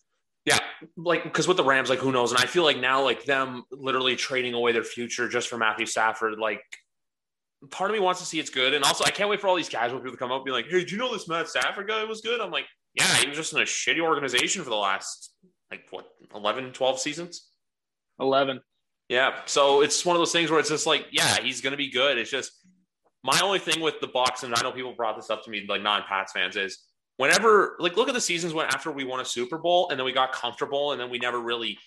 [0.46, 0.60] Yeah,
[0.98, 2.32] like because with the Rams, like who knows?
[2.32, 5.86] And I feel like now, like them literally trading away their future just for Matthew
[5.86, 6.62] Stafford, like
[7.72, 8.74] part of me wants to see it's good.
[8.74, 10.52] And also, I can't wait for all these casual people to come up and be
[10.52, 12.42] like, hey, do you know this Matt Stafford guy was good?
[12.42, 15.34] I'm like, yeah, he was just in a shitty organization for the last,
[15.72, 17.50] like, what, 11, 12 seasons?
[18.20, 18.60] 11.
[19.10, 19.42] Yeah.
[19.46, 21.92] So it's one of those things where it's just like, yeah, he's going to be
[21.92, 22.18] good.
[22.18, 22.52] It's just
[23.24, 25.66] my only thing with the Bucs, and I know people brought this up to me,
[25.68, 26.80] like non Pats fans, is
[27.18, 30.06] whenever, like, look at the seasons when after we won a Super Bowl and then
[30.06, 31.78] we got comfortable and then we never really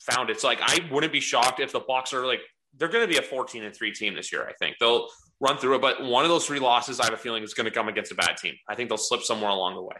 [0.00, 0.34] found it.
[0.34, 2.40] It's like, I wouldn't be shocked if the Bucs are like
[2.76, 4.76] they're going to be a 14 and 3 team this year, I think.
[4.78, 5.08] They'll
[5.40, 7.64] run through it, but one of those three losses, I have a feeling, is going
[7.64, 8.54] to come against a bad team.
[8.68, 9.96] I think they'll slip somewhere along the way.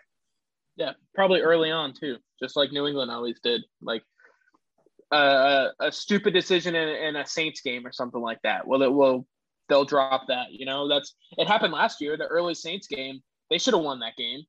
[0.76, 3.62] Yeah, probably early on, too, just like New England always did.
[3.82, 4.02] Like
[5.10, 8.66] uh, a stupid decision in, in, a Saints game or something like that.
[8.66, 9.26] Well, it will,
[9.68, 10.52] they'll drop that.
[10.52, 13.20] You know, that's it happened last year, the early Saints game.
[13.50, 14.42] They should have won that game.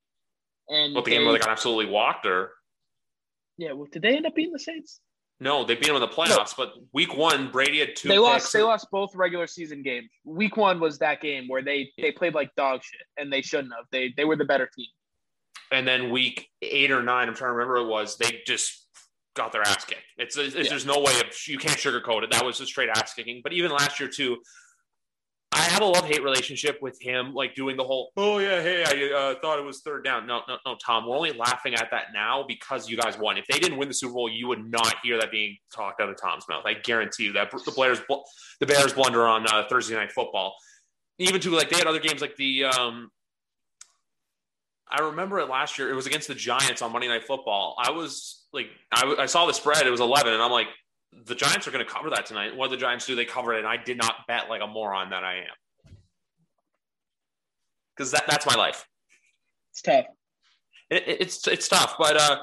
[0.70, 2.52] And what the they, game where they got absolutely walked, or
[3.58, 5.02] yeah, well, did they end up beating the Saints?
[5.40, 6.56] No, they beat them in the playoffs.
[6.58, 6.66] No.
[6.66, 8.10] But week one, Brady had two.
[8.10, 8.54] They lost.
[8.54, 10.08] They lost both regular season games.
[10.24, 13.74] Week one was that game where they they played like dog shit, and they shouldn't
[13.76, 13.86] have.
[13.92, 14.88] They they were the better team.
[15.72, 18.81] And then week eight or nine, I'm trying to remember it was they just
[19.36, 20.02] got their ass kicked.
[20.18, 20.64] It's, it's yeah.
[20.70, 22.32] there's no way of you can't sugarcoat it.
[22.32, 23.42] That was just straight ass kicking.
[23.44, 24.38] But even last year too,
[25.54, 28.86] I have a love hate relationship with him, like doing the whole, oh yeah, hey,
[28.86, 30.26] I uh, thought it was third down.
[30.26, 33.38] No, no, no, Tom, we're only laughing at that now because you guys won.
[33.38, 36.10] If they didn't win the Super Bowl, you would not hear that being talked out
[36.10, 36.64] of Tom's mouth.
[36.66, 38.00] I guarantee you that the Bears,
[38.62, 40.56] the Bears blunder on uh, Thursday Night Football.
[41.20, 43.12] Even to like they had other games like the, um,
[44.90, 45.90] I remember it last year.
[45.90, 47.76] It was against the Giants on Monday Night Football.
[47.78, 49.86] I was like, I, I saw the spread.
[49.86, 50.68] It was 11, and I'm like,
[51.26, 52.56] the Giants are going to cover that tonight.
[52.56, 53.16] What did the Giants do?
[53.16, 55.96] They covered it, and I did not bet like a moron that I am.
[57.96, 58.88] Because that, that's my life.
[59.72, 60.06] It's tough.
[60.90, 62.38] It, it, it's it's tough, but uh,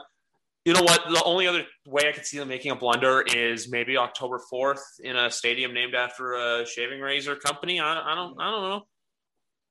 [0.64, 1.02] you know what?
[1.08, 4.82] The only other way I could see them making a blunder is maybe October fourth
[5.02, 7.80] in a stadium named after a shaving razor company.
[7.80, 8.82] I, I don't I don't know.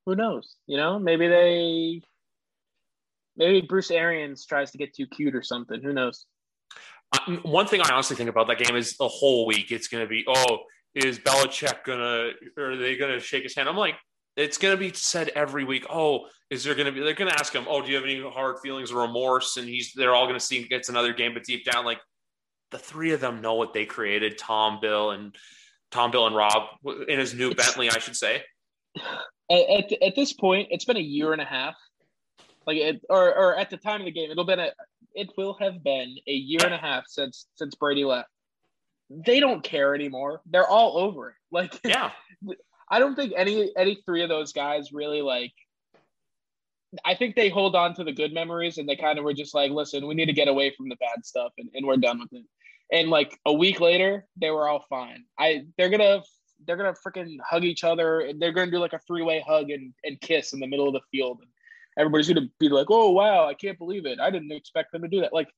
[0.06, 0.56] Who knows?
[0.68, 2.02] You know, maybe they
[3.38, 5.82] maybe Bruce Arians tries to get too cute or something.
[5.82, 6.26] Who knows?
[7.14, 9.72] Uh, one thing I honestly think about that game is the whole week.
[9.72, 10.60] It's going to be, oh,
[10.98, 13.70] is Belichick gonna, or are they gonna shake his hand?
[13.70, 13.96] I'm like,
[14.36, 15.86] it's gonna be said every week.
[15.90, 17.02] Oh, is there gonna be?
[17.02, 19.58] They're gonna ask him, oh, do you have any hard feelings or remorse?
[19.58, 22.00] And he's, they're all gonna see gets another game, but deep down, like
[22.72, 24.38] the three of them know what they created.
[24.38, 25.36] Tom, Bill, and
[25.92, 26.64] Tom, Bill, and Rob
[27.08, 28.44] in his new it's, Bentley, I should say.
[29.50, 31.76] At, at this point, it's been a year and a half.
[32.68, 34.72] Like, it, or or at the time of the game, it'll been a
[35.16, 38.30] it will have been a year and a half since since Brady left.
[39.10, 40.42] They don't care anymore.
[40.46, 41.36] They're all over it.
[41.50, 42.12] Like yeah.
[42.90, 45.54] I don't think any any three of those guys really like
[47.06, 49.54] I think they hold on to the good memories and they kind of were just
[49.54, 52.20] like, listen, we need to get away from the bad stuff and, and we're done
[52.20, 52.46] with it.
[52.92, 55.24] And like a week later, they were all fine.
[55.40, 56.22] I they're gonna
[56.66, 59.70] they're gonna freaking hug each other and they're gonna do like a three way hug
[59.70, 61.40] and, and kiss in the middle of the field.
[61.42, 61.50] And
[61.98, 64.20] everybody's gonna be like, "Oh wow, I can't believe it!
[64.20, 65.50] I didn't expect them to do that." Like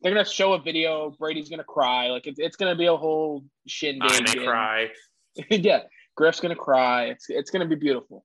[0.00, 1.10] they're gonna show a video.
[1.18, 2.08] Brady's gonna cry.
[2.08, 4.10] Like it's, it's gonna be a whole shindig.
[4.12, 4.90] And they cry.
[5.50, 5.80] yeah,
[6.16, 7.06] Griff's gonna cry.
[7.06, 8.24] It's it's gonna be beautiful.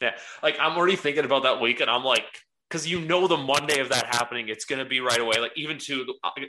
[0.00, 0.12] Yeah,
[0.42, 2.24] like I'm already thinking about that week, and I'm like,
[2.68, 5.38] because you know the Monday of that happening, it's gonna be right away.
[5.38, 6.04] Like even to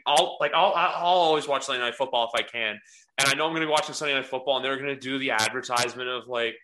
[0.06, 2.78] I'll like I'll I'll always watch Sunday Night Football if I can,
[3.18, 5.32] and I know I'm gonna be watching Sunday Night Football, and they're gonna do the
[5.32, 6.56] advertisement of like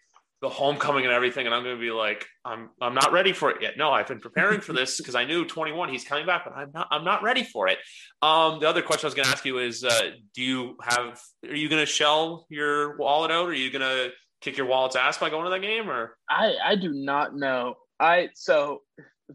[0.44, 3.50] the homecoming and everything, and I'm going to be like, I'm I'm not ready for
[3.50, 3.78] it yet.
[3.78, 6.70] No, I've been preparing for this because I knew 21 he's coming back, but I'm
[6.74, 7.78] not I'm not ready for it.
[8.22, 11.22] Um, the other question I was going to ask you is, uh, do you have
[11.48, 13.46] are you going to shell your wallet out?
[13.46, 15.90] Or are you going to kick your wallet's ass by going to that game?
[15.90, 17.76] Or I I do not know.
[17.98, 18.82] I so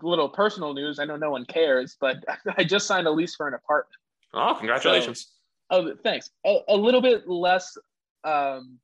[0.03, 0.99] little personal news.
[0.99, 2.19] I know no one cares, but
[2.59, 3.97] I just signed a lease for an apartment.
[4.35, 5.33] Oh, congratulations!
[5.73, 6.29] So, oh, thanks.
[6.45, 7.79] A, a little bit less
[8.25, 8.79] um,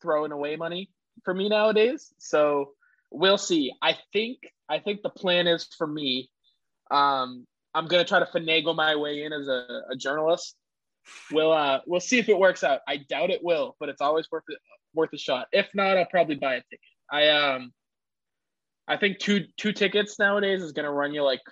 [0.00, 0.88] throwing away money
[1.24, 2.12] for me nowadays.
[2.18, 2.72] So
[3.10, 3.72] we'll see.
[3.82, 4.38] I think
[4.68, 6.30] I think the plan is for me.
[6.90, 10.56] Um, I'm gonna try to finagle my way in as a, a journalist.
[11.30, 12.80] We'll uh, we'll see if it works out.
[12.88, 14.58] I doubt it will, but it's always worth it,
[14.94, 15.48] worth a shot.
[15.52, 16.80] If not, I'll probably buy a ticket.
[17.10, 17.72] I um,
[18.88, 21.42] I think two two tickets nowadays is gonna run you like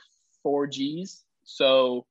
[0.43, 1.23] four G's.
[1.45, 2.07] So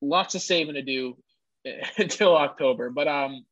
[0.00, 1.16] lots of saving to do
[1.98, 2.90] until October.
[2.90, 3.44] But um,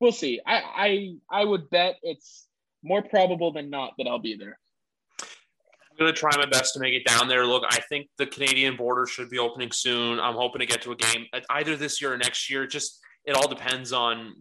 [0.00, 0.40] we'll see.
[0.46, 2.45] I I I would bet it's
[2.86, 4.58] more probable than not that I'll be there.
[5.20, 7.46] I'm going to try my best to make it down there.
[7.46, 10.20] Look, I think the Canadian border should be opening soon.
[10.20, 12.66] I'm hoping to get to a game either this year or next year.
[12.66, 14.34] Just it all depends on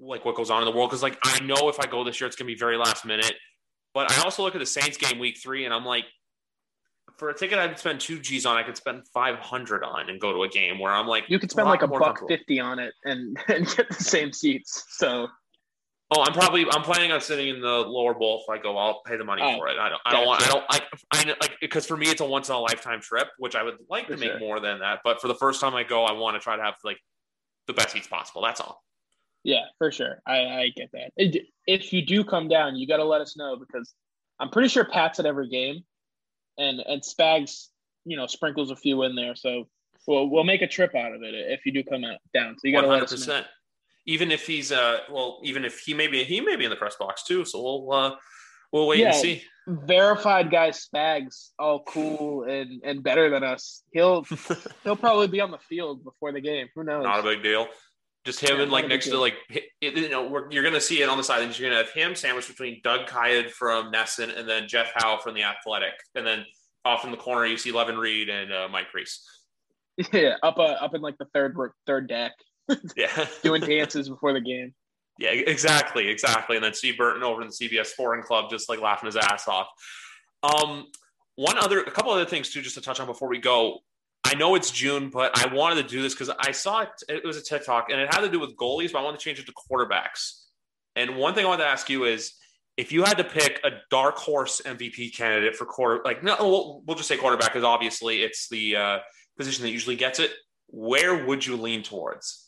[0.00, 0.90] like what goes on in the world.
[0.90, 3.06] Because like I know if I go this year, it's going to be very last
[3.06, 3.34] minute.
[3.94, 6.04] But I also look at the Saints game week three, and I'm like,
[7.18, 10.10] for a ticket I could spend two G's on, I could spend five hundred on
[10.10, 12.60] and go to a game where I'm like, you could spend like a buck fifty
[12.60, 14.84] on it and and get the same seats.
[14.90, 15.28] So
[16.14, 18.76] Oh, I'm probably I'm planning on sitting in the lower bowl if I go.
[18.76, 19.76] I'll pay the money oh, for it.
[19.76, 20.00] I don't.
[20.04, 20.42] I don't want.
[20.42, 20.84] I don't like.
[21.10, 23.78] I like because for me it's a once in a lifetime trip, which I would
[23.90, 24.38] like for to make sure.
[24.38, 25.00] more than that.
[25.02, 26.98] But for the first time I go, I want to try to have like
[27.66, 28.40] the best seats possible.
[28.40, 28.84] That's all.
[29.42, 30.22] Yeah, for sure.
[30.26, 31.10] I, I get that.
[31.66, 33.92] If you do come down, you got to let us know because
[34.38, 35.84] I'm pretty sure Pat's at every game,
[36.56, 37.66] and and Spags,
[38.04, 39.34] you know, sprinkles a few in there.
[39.34, 39.66] So
[40.06, 42.54] we'll we'll make a trip out of it if you do come out down.
[42.58, 43.42] So you got to let us know
[44.06, 46.76] even if he's uh well even if he may be he may be in the
[46.76, 48.16] press box too so we'll uh
[48.72, 49.42] we'll wait yeah, and see.
[49.66, 53.82] verified guy spags all cool and and better than us.
[53.92, 54.24] He'll
[54.84, 56.68] he'll probably be on the field before the game.
[56.74, 57.04] Who knows?
[57.04, 57.68] Not a big deal.
[58.24, 59.34] Just him yeah, and like next to like
[59.80, 62.48] you know you're gonna see it on the side and you're gonna have him sandwiched
[62.48, 65.94] between doug Kyed from NESN and then jeff howe from the athletic.
[66.14, 66.44] And then
[66.84, 69.24] off in the corner you see levin reed and uh, mike Reiss.
[70.12, 72.32] Yeah up uh, up in like the third third deck
[72.96, 74.74] yeah, doing dances before the game.
[75.18, 76.56] Yeah, exactly, exactly.
[76.56, 79.48] And then Steve Burton over in the CBS Sporting Club, just like laughing his ass
[79.48, 79.68] off.
[80.42, 80.86] Um,
[81.36, 83.78] one other, a couple other things too, just to touch on before we go.
[84.24, 86.88] I know it's June, but I wanted to do this because I saw it.
[87.08, 89.24] It was a TikTok, and it had to do with goalies, but I wanted to
[89.24, 90.42] change it to quarterbacks.
[90.96, 92.32] And one thing I wanted to ask you is,
[92.76, 96.82] if you had to pick a dark horse MVP candidate for quarter, like no, we'll,
[96.86, 98.98] we'll just say quarterback because obviously it's the uh,
[99.38, 100.32] position that usually gets it.
[100.66, 102.45] Where would you lean towards?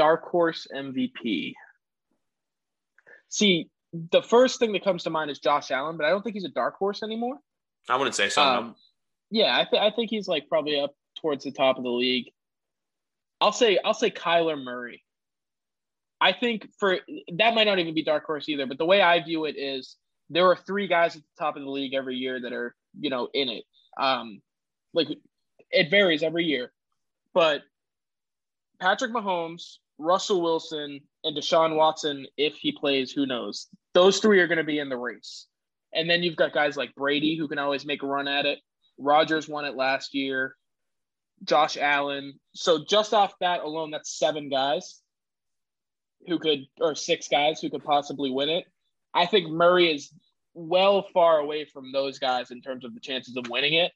[0.00, 1.52] Dark horse MVP.
[3.28, 6.32] See, the first thing that comes to mind is Josh Allen, but I don't think
[6.32, 7.36] he's a dark horse anymore.
[7.86, 8.40] I wouldn't say so.
[8.42, 8.76] Um,
[9.30, 12.32] yeah, I, th- I think he's like probably up towards the top of the league.
[13.42, 15.04] I'll say I'll say Kyler Murray.
[16.18, 16.98] I think for
[17.36, 19.96] that might not even be dark horse either, but the way I view it is
[20.30, 23.10] there are three guys at the top of the league every year that are you
[23.10, 23.64] know in it.
[23.98, 24.40] Um,
[24.94, 25.08] like
[25.70, 26.72] it varies every year,
[27.34, 27.62] but
[28.80, 33.68] Patrick Mahomes, Russell Wilson, and Deshaun Watson, if he plays, who knows?
[33.92, 35.46] Those three are going to be in the race.
[35.92, 38.58] And then you've got guys like Brady who can always make a run at it.
[38.98, 40.56] Rodgers won it last year.
[41.44, 42.38] Josh Allen.
[42.54, 45.00] So just off that alone, that's seven guys
[46.26, 48.64] who could, or six guys who could possibly win it.
[49.12, 50.12] I think Murray is
[50.54, 53.92] well far away from those guys in terms of the chances of winning it.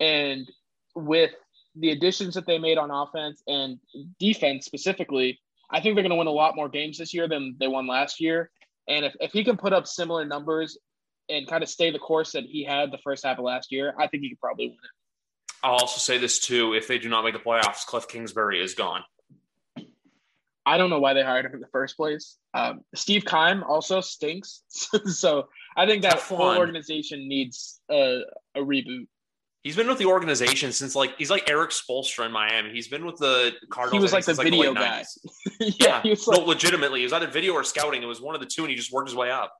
[0.00, 0.48] And
[0.94, 1.30] with
[1.74, 3.78] the additions that they made on offense and
[4.18, 5.40] defense specifically,
[5.70, 7.86] I think they're going to win a lot more games this year than they won
[7.86, 8.50] last year.
[8.88, 10.78] And if, if he can put up similar numbers
[11.28, 13.94] and kind of stay the course that he had the first half of last year,
[13.98, 14.90] I think he could probably win it.
[15.62, 18.74] I'll also say this too: if they do not make the playoffs, Cliff Kingsbury is
[18.74, 19.02] gone.
[20.64, 22.36] I don't know why they hired him in the first place.
[22.52, 24.62] Um, Steve Keim also stinks,
[25.06, 28.20] so I think that whole organization needs a,
[28.54, 29.06] a reboot.
[29.68, 32.70] He's been with the organization since like he's like Erik Spoelstra in Miami.
[32.72, 33.98] He's been with the Cardinals.
[33.98, 35.04] He was like the video like
[35.52, 35.60] the guy.
[35.60, 36.02] yeah, yeah.
[36.02, 38.02] He was like, no, legitimately, he was either video or scouting.
[38.02, 39.52] It was one of the two, and he just worked his way up.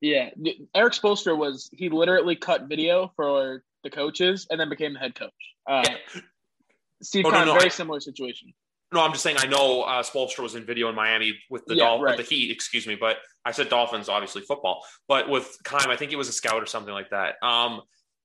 [0.00, 0.30] Yeah,
[0.74, 5.14] Erik Spoelstra was he literally cut video for the coaches and then became the head
[5.14, 5.30] coach.
[5.64, 6.20] Uh, yeah.
[7.00, 8.52] Steve oh, Keim, no, no, very I, similar situation.
[8.92, 11.76] No, I'm just saying I know uh, Spoelstra was in video in Miami with the
[11.76, 12.18] yeah, Dol- right.
[12.18, 14.84] with the Heat, excuse me, but I said Dolphins, obviously football.
[15.06, 17.36] But with Keim, I think he was a scout or something like that.
[17.44, 17.82] Um,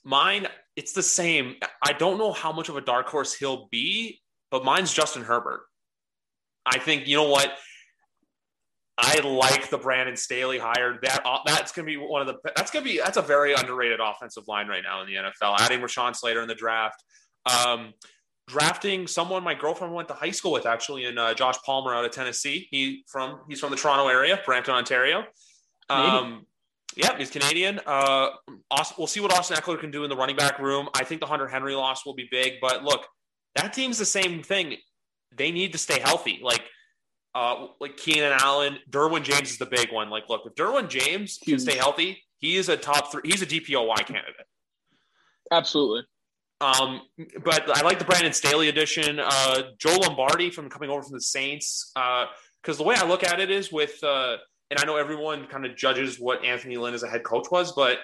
[0.08, 0.48] Mine,
[0.78, 1.56] it's the same.
[1.84, 5.64] I don't know how much of a dark horse he'll be, but mine's Justin Herbert.
[6.66, 7.52] I think you know what.
[8.98, 10.98] I like the Brandon Staley hire.
[11.04, 14.00] That uh, that's gonna be one of the that's gonna be that's a very underrated
[14.00, 15.60] offensive line right now in the NFL.
[15.60, 17.04] Adding Rashawn Slater in the draft,
[17.46, 17.94] um,
[18.48, 22.06] drafting someone my girlfriend went to high school with actually, in uh, Josh Palmer out
[22.06, 22.68] of Tennessee.
[22.72, 25.26] He from he's from the Toronto area, Brampton, Ontario.
[25.90, 26.47] Um,
[26.98, 27.80] yeah, he's Canadian.
[27.86, 28.30] Uh,
[28.72, 30.90] Austin, we'll see what Austin Ekeler can do in the running back room.
[30.94, 33.06] I think the Hunter Henry loss will be big, but look,
[33.56, 34.76] that team's the same thing.
[35.36, 36.40] They need to stay healthy.
[36.42, 36.64] Like,
[37.36, 40.10] uh, like Keenan Allen, Derwin James is the big one.
[40.10, 43.22] Like, look, if Derwin James can stay healthy, he is a top three.
[43.26, 44.46] He's a DPOY candidate.
[45.52, 46.04] Absolutely.
[46.60, 47.02] Um,
[47.44, 49.20] but I like the Brandon Staley addition.
[49.20, 51.92] Uh, Joe Lombardi from coming over from the Saints.
[51.94, 54.38] Because uh, the way I look at it is with uh,
[54.70, 57.72] and I know everyone kind of judges what Anthony Lynn as a head coach was,
[57.72, 58.00] but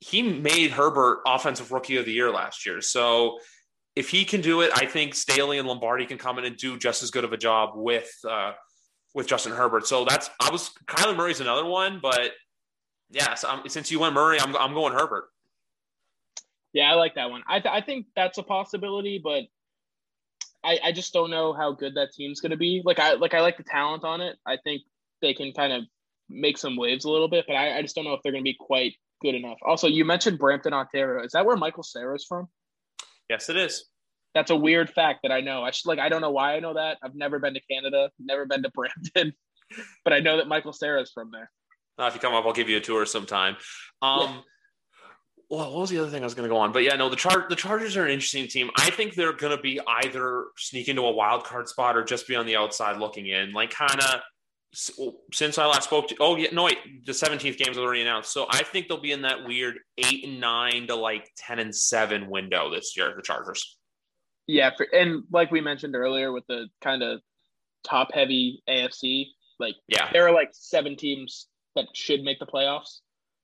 [0.00, 2.80] he made Herbert offensive rookie of the year last year.
[2.80, 3.38] So
[3.96, 6.78] if he can do it, I think Staley and Lombardi can come in and do
[6.78, 8.52] just as good of a job with uh,
[9.14, 9.86] with Justin Herbert.
[9.86, 12.32] So that's I was Kyler Murray's another one, but
[13.10, 15.24] Yeah, so since you went Murray, I'm I'm going Herbert.
[16.72, 17.42] Yeah, I like that one.
[17.48, 19.44] I th- I think that's a possibility, but
[20.62, 22.82] I I just don't know how good that team's going to be.
[22.84, 24.36] Like I like I like the talent on it.
[24.46, 24.82] I think
[25.22, 25.84] they can kind of
[26.28, 28.44] make some waves a little bit, but I, I just don't know if they're going
[28.44, 29.58] to be quite good enough.
[29.62, 31.24] Also, you mentioned Brampton, Ontario.
[31.24, 32.48] Is that where Michael Cera's from?
[33.28, 33.86] Yes, it is.
[34.34, 35.62] That's a weird fact that I know.
[35.62, 36.98] I should, like I don't know why I know that.
[37.02, 39.32] I've never been to Canada, never been to Brampton,
[40.04, 41.50] but I know that Michael Cera's from there.
[41.98, 43.56] Uh, if you come up, I'll give you a tour sometime.
[44.00, 44.40] Um, yeah.
[45.50, 46.72] Well, what was the other thing I was going to go on?
[46.72, 48.70] But yeah, no, the char- the Chargers are an interesting team.
[48.76, 52.28] I think they're going to be either sneak into a wild card spot or just
[52.28, 54.20] be on the outside looking in, like kind of
[54.72, 56.16] since I last spoke to.
[56.20, 58.32] Oh yeah, no, wait, the seventeenth game is already announced.
[58.32, 61.74] So I think they'll be in that weird eight and nine to like ten and
[61.74, 63.12] seven window this year.
[63.16, 63.78] The Chargers.
[64.46, 67.20] Yeah, for, and like we mentioned earlier, with the kind of
[67.84, 69.26] top heavy AFC,
[69.58, 73.00] like yeah, there are like seven teams that should make the playoffs.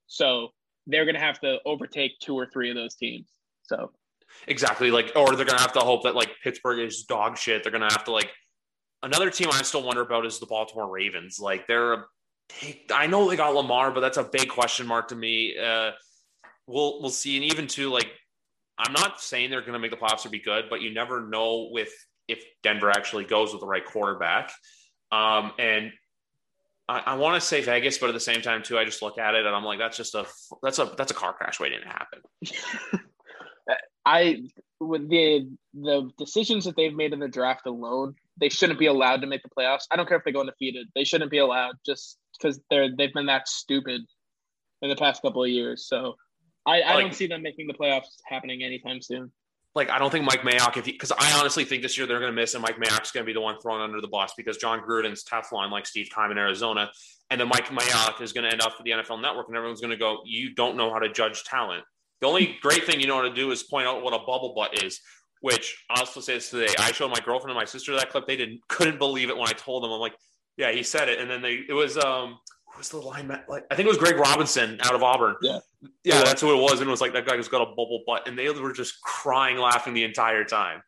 [0.07, 0.49] So
[0.87, 3.29] they're going to have to overtake two or three of those teams.
[3.63, 3.93] So
[4.47, 7.63] exactly, like, or they're going to have to hope that like Pittsburgh is dog shit.
[7.63, 8.31] They're going to have to like
[9.05, 11.39] another team I still wonder about is the Baltimore Ravens.
[11.39, 12.07] Like they're
[12.93, 15.57] I know they got Lamar, but that's a big question mark to me.
[15.59, 15.93] Uh,
[16.67, 18.11] we'll we'll see, and even too like
[18.79, 21.27] I'm not saying they're going to make the playoffs or be good, but you never
[21.27, 21.93] know with
[22.27, 24.51] if Denver actually goes with the right quarterback.
[25.13, 25.93] Um, and
[26.89, 29.19] I, I want to say Vegas, but at the same time too, I just look
[29.19, 30.27] at it and I'm like, that's just a
[30.63, 32.21] that's a that's a car crash waiting to happen.
[34.07, 34.43] I
[34.81, 39.21] with the the decisions that they've made in the draft alone, they shouldn't be allowed
[39.21, 39.85] to make the playoffs.
[39.91, 43.13] I don't care if they go undefeated; they shouldn't be allowed just because they're they've
[43.13, 44.03] been that stupid
[44.83, 45.87] in the past couple of years.
[45.87, 46.15] So
[46.67, 49.33] I, I like, don't see them making the playoffs happening anytime soon.
[49.75, 52.31] Like I don't think Mike Mayock, if because I honestly think this year they're going
[52.31, 54.57] to miss, and Mike Mayock's going to be the one thrown under the bus because
[54.57, 56.91] Jon Gruden's Teflon like Steve Keim in Arizona,
[57.31, 59.81] and then Mike Mayock is going to end up for the NFL Network, and everyone's
[59.81, 61.83] going to go, "You don't know how to judge talent."
[62.21, 64.55] The only great thing you know how to do is point out what a bubble
[64.55, 65.01] butt is.
[65.45, 66.73] Which I'll also say this today.
[66.79, 68.27] I showed my girlfriend and my sister that clip.
[68.27, 69.93] They didn't couldn't believe it when I told them.
[69.93, 70.17] I'm like,
[70.57, 73.41] "Yeah, he said it," and then they it was um who was the lineman?
[73.47, 75.37] Like I think it was Greg Robinson out of Auburn.
[75.43, 75.59] Yeah,
[76.03, 76.81] yeah, that's who it was.
[76.81, 79.03] And it was like that guy who's got a bubble butt, and they were just
[79.03, 80.83] crying, laughing the entire time.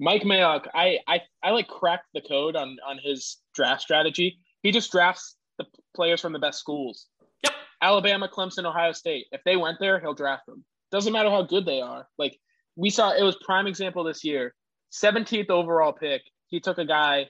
[0.00, 4.40] Mike Mayock, I I I like cracked the code on on his draft strategy.
[4.64, 7.06] He just drafts the players from the best schools.
[7.44, 7.52] Yep.
[7.82, 9.26] Alabama, Clemson, Ohio State.
[9.30, 10.64] If they went there, he'll draft them.
[10.90, 12.08] Doesn't matter how good they are.
[12.18, 12.36] Like
[12.80, 14.54] we saw, it was prime example this year.
[14.92, 16.22] 17th overall pick.
[16.46, 17.26] He took a guy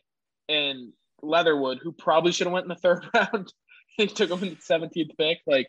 [0.49, 0.93] in
[1.23, 3.53] Leatherwood, who probably should have went in the third round.
[3.97, 5.39] he took him in the 17th pick.
[5.47, 5.67] Like,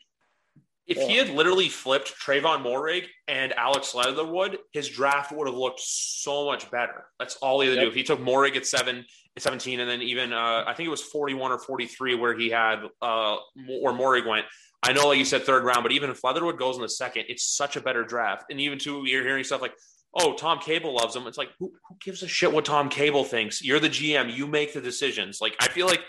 [0.87, 1.07] if yeah.
[1.07, 6.45] he had literally flipped Trevon Moehrig and Alex Leatherwood, his draft would have looked so
[6.45, 7.05] much better.
[7.17, 7.85] That's all he had to yep.
[7.85, 7.89] do.
[7.89, 9.05] If he took Moehrig at seven,
[9.37, 12.83] 17, and then even uh, I think it was 41 or 43 where he had
[13.01, 13.37] uh,
[13.81, 14.45] or Moehrig went.
[14.83, 17.25] I know, like you said, third round, but even if Leatherwood goes in the second,
[17.29, 18.45] it's such a better draft.
[18.49, 19.75] And even too, you're hearing stuff like,
[20.15, 21.27] oh, Tom Cable loves him.
[21.27, 23.63] It's like, who, who gives a shit what Tom Cable thinks?
[23.63, 24.35] You're the GM.
[24.35, 25.39] You make the decisions.
[25.39, 26.01] Like, I feel like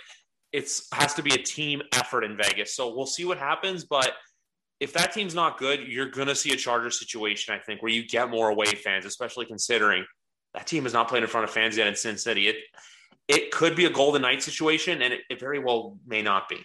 [0.53, 2.75] it's has to be a team effort in Vegas.
[2.75, 3.85] So we'll see what happens.
[3.85, 4.13] But
[4.81, 7.93] if that team's not good, you're going to see a Charger situation, I think, where
[7.93, 10.05] you get more away fans, especially considering
[10.55, 12.49] that team is not playing in front of fans yet in Sin City.
[12.49, 12.57] It,
[13.33, 16.59] it could be a Golden Knight situation, and it, it very well may not be.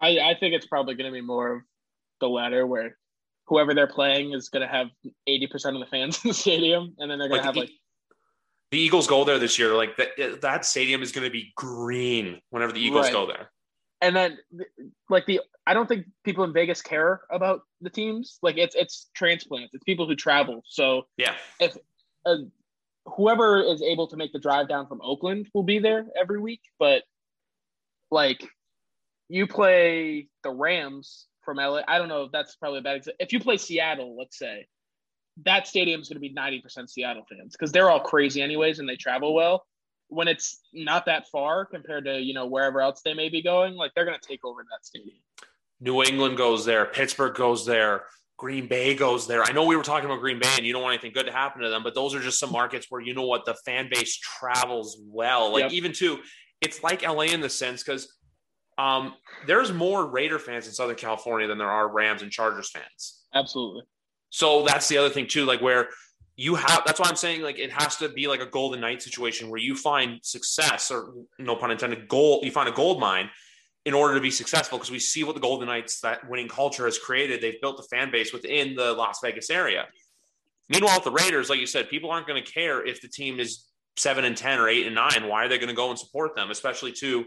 [0.00, 1.62] I, I think it's probably going to be more of
[2.20, 2.96] the latter, where
[3.46, 4.88] whoever they're playing is going to have
[5.28, 7.70] 80% of the fans in the stadium and then they're going to have like
[8.72, 12.40] the Eagles go there this year like that that stadium is going to be green
[12.50, 13.12] whenever the Eagles right.
[13.12, 13.50] go there.
[14.02, 14.38] And then
[15.08, 18.38] like the I don't think people in Vegas care about the teams.
[18.42, 19.72] Like it's it's transplants.
[19.72, 20.62] It's people who travel.
[20.66, 21.34] So yeah.
[21.60, 21.76] If
[22.26, 22.38] uh,
[23.06, 26.60] whoever is able to make the drive down from Oakland will be there every week,
[26.78, 27.02] but
[28.10, 28.48] like
[29.28, 31.80] you play the Rams from LA.
[31.86, 33.16] I don't know if that's probably a bad example.
[33.20, 34.66] If you play Seattle, let's say,
[35.44, 38.88] that stadium is going to be 90% Seattle fans because they're all crazy anyways and
[38.88, 39.64] they travel well.
[40.08, 43.74] When it's not that far compared to, you know, wherever else they may be going,
[43.74, 45.18] like they're going to take over that stadium.
[45.80, 48.04] New England goes there, Pittsburgh goes there,
[48.38, 49.42] Green Bay goes there.
[49.42, 51.32] I know we were talking about Green Bay and you don't want anything good to
[51.32, 53.88] happen to them, but those are just some markets where you know what the fan
[53.90, 55.52] base travels well.
[55.52, 55.72] Like yep.
[55.72, 56.18] even to
[56.60, 58.12] it's like LA in the sense because
[58.78, 59.14] um,
[59.46, 63.24] there's more Raider fans in Southern California than there are Rams and Chargers fans.
[63.34, 63.82] Absolutely.
[64.30, 65.88] So that's the other thing too, like where
[66.36, 66.82] you have.
[66.84, 69.60] That's why I'm saying like it has to be like a Golden Knight situation where
[69.60, 72.44] you find success, or no pun intended, gold.
[72.44, 73.30] You find a gold mine
[73.86, 76.84] in order to be successful because we see what the Golden Knights that winning culture
[76.86, 77.40] has created.
[77.40, 79.86] They've built a fan base within the Las Vegas area.
[80.68, 83.68] Meanwhile, the Raiders, like you said, people aren't going to care if the team is
[83.96, 85.28] seven and ten or eight and nine.
[85.28, 86.50] Why are they going to go and support them?
[86.50, 87.26] Especially to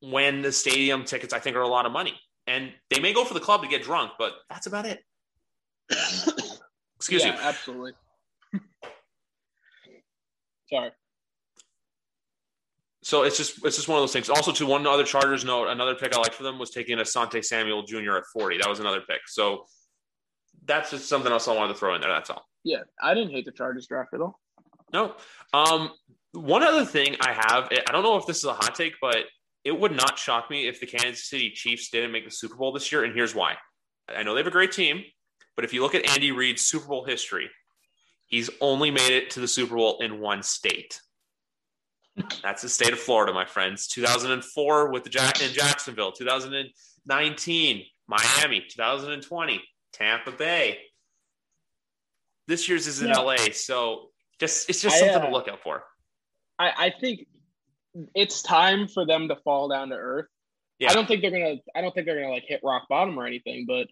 [0.00, 2.14] when the stadium tickets, I think, are a lot of money.
[2.46, 5.04] and they may go for the club to get drunk, but that's about it.
[6.96, 7.40] Excuse yeah, you.
[7.42, 7.92] absolutely.
[10.72, 10.90] Sorry.
[13.08, 14.28] So it's just it's just one of those things.
[14.28, 17.42] Also, to one other Chargers note, another pick I liked for them was taking Asante
[17.42, 18.16] Samuel Jr.
[18.18, 18.58] at 40.
[18.58, 19.20] That was another pick.
[19.26, 19.64] So
[20.66, 22.10] that's just something else I wanted to throw in there.
[22.10, 22.44] That's all.
[22.64, 24.38] Yeah, I didn't hate the Chargers draft at all.
[24.92, 25.14] No.
[25.54, 25.92] Um,
[26.32, 29.24] one other thing I have, I don't know if this is a hot take, but
[29.64, 32.72] it would not shock me if the Kansas City Chiefs didn't make the Super Bowl
[32.72, 33.54] this year, and here's why.
[34.14, 35.02] I know they have a great team,
[35.56, 37.48] but if you look at Andy Reid's Super Bowl history,
[38.26, 41.00] he's only made it to the Super Bowl in one state.
[42.42, 43.86] That's the state of Florida, my friends.
[43.88, 49.62] 2004 with the Jack in Jacksonville, 2019 Miami, 2020
[49.92, 50.78] Tampa Bay.
[52.46, 53.18] This year's is in Yeah.
[53.18, 54.10] LA, so
[54.40, 55.84] just it's just I, something uh, to look out for.
[56.58, 57.26] I, I think
[58.14, 60.26] it's time for them to fall down to earth.
[60.78, 60.90] Yeah.
[60.90, 61.56] I don't think they're gonna.
[61.74, 63.66] I don't think they're gonna like hit rock bottom or anything.
[63.66, 63.88] But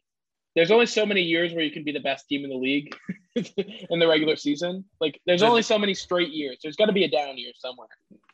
[0.56, 2.96] there's only so many years where you can be the best team in the league
[3.90, 4.86] in the regular season.
[5.00, 6.58] Like there's only so many straight years.
[6.62, 7.88] There's got to be a down year somewhere.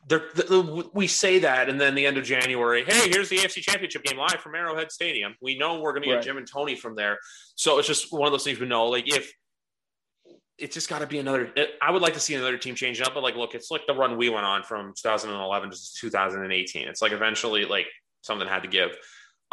[0.09, 3.61] There, the, we say that, and then the end of January, hey, here's the AFC
[3.63, 5.35] Championship game live from Arrowhead Stadium.
[5.41, 6.25] We know we're going to get Right.
[6.25, 7.19] Jim and Tony from there,
[7.57, 8.87] so it's just one of those things we know.
[8.87, 9.33] Like if
[10.59, 11.53] it's just got to be another.
[11.81, 13.95] I would like to see another team change up, but like, look, it's like the
[13.95, 16.89] run we went on from 2011 to 2018.
[16.89, 17.87] It's like eventually, like
[18.23, 18.97] something had to give.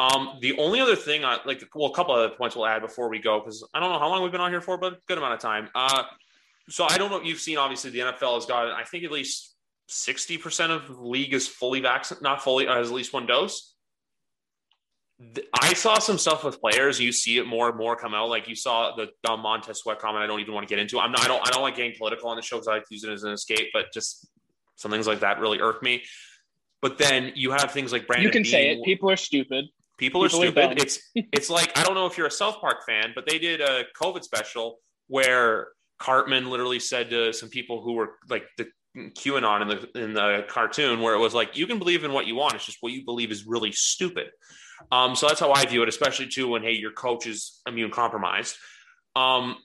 [0.00, 2.80] Um, the only other thing, I like, well, a couple of other points we'll add
[2.80, 4.94] before we go because I don't know how long we've been on here for, but
[4.94, 5.68] a good amount of time.
[5.74, 6.04] Uh,
[6.70, 7.58] so I don't know if you've seen.
[7.58, 9.54] Obviously, the NFL has got, I think, at least
[9.88, 13.26] sixty percent of the league is fully vaccinated, not fully, uh, has at least one
[13.26, 13.74] dose.
[15.52, 16.98] I saw some stuff with players.
[16.98, 18.30] You see it more and more come out.
[18.30, 20.24] Like you saw the dumb Montez Sweat comment.
[20.24, 20.98] I don't even want to get into.
[20.98, 21.22] I'm not.
[21.24, 21.46] I don't.
[21.46, 23.24] I don't like getting political on the show because I like to use it as
[23.24, 23.68] an escape.
[23.74, 24.26] But just
[24.76, 26.04] some things like that really irk me.
[26.80, 28.24] But then you have things like Brandon.
[28.24, 28.82] you can say it.
[28.82, 29.66] People are stupid.
[30.00, 30.60] People are People are stupid.
[30.70, 30.78] dumb.
[30.78, 33.60] it's it's like I don't know if you're a South Park fan, but they did
[33.60, 35.68] a COVID special where
[36.00, 40.44] Cartman literally said to some people who were like the QAnon in the in the
[40.48, 42.92] cartoon, where it was like you can believe in what you want, it's just what
[42.92, 44.28] you believe is really stupid.
[44.90, 47.90] Um, so that's how I view it, especially too when hey your coach is immune
[47.90, 48.56] compromised.
[49.14, 49.56] Um,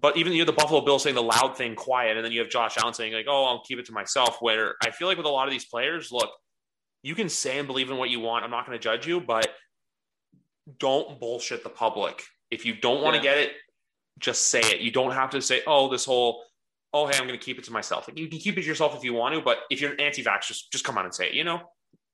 [0.00, 2.40] but even you have the Buffalo Bills saying the loud thing quiet, and then you
[2.40, 5.16] have Josh Allen saying like, "Oh, I'll keep it to myself." Where I feel like
[5.16, 6.30] with a lot of these players, look,
[7.02, 8.44] you can say and believe in what you want.
[8.44, 9.48] I'm not going to judge you, but
[10.78, 12.22] don't bullshit the public.
[12.50, 13.34] If you don't want to Yeah.
[13.34, 13.52] get it,
[14.18, 14.80] just say it.
[14.80, 16.44] You don't have to say, "Oh, this whole."
[16.94, 18.08] Oh, hey, I'm going to keep it to myself.
[18.08, 20.00] Like, you can keep it to yourself if you want to, but if you're an
[20.00, 21.34] anti-vax, just just come on and say it.
[21.34, 21.60] You know?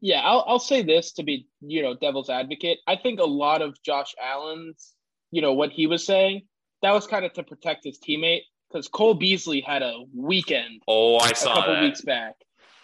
[0.01, 2.79] Yeah, I'll I'll say this to be you know devil's advocate.
[2.89, 4.95] I think a lot of Josh Allen's
[5.31, 6.43] you know what he was saying
[6.83, 11.19] that was kind of to protect his teammate because Cole Beasley had a weekend Oh,
[11.19, 11.83] I saw a couple that.
[11.85, 12.35] weeks back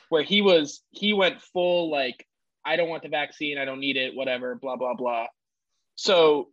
[0.08, 2.26] where he was he went full like
[2.64, 5.26] I don't want the vaccine, I don't need it, whatever, blah blah blah.
[5.94, 6.48] So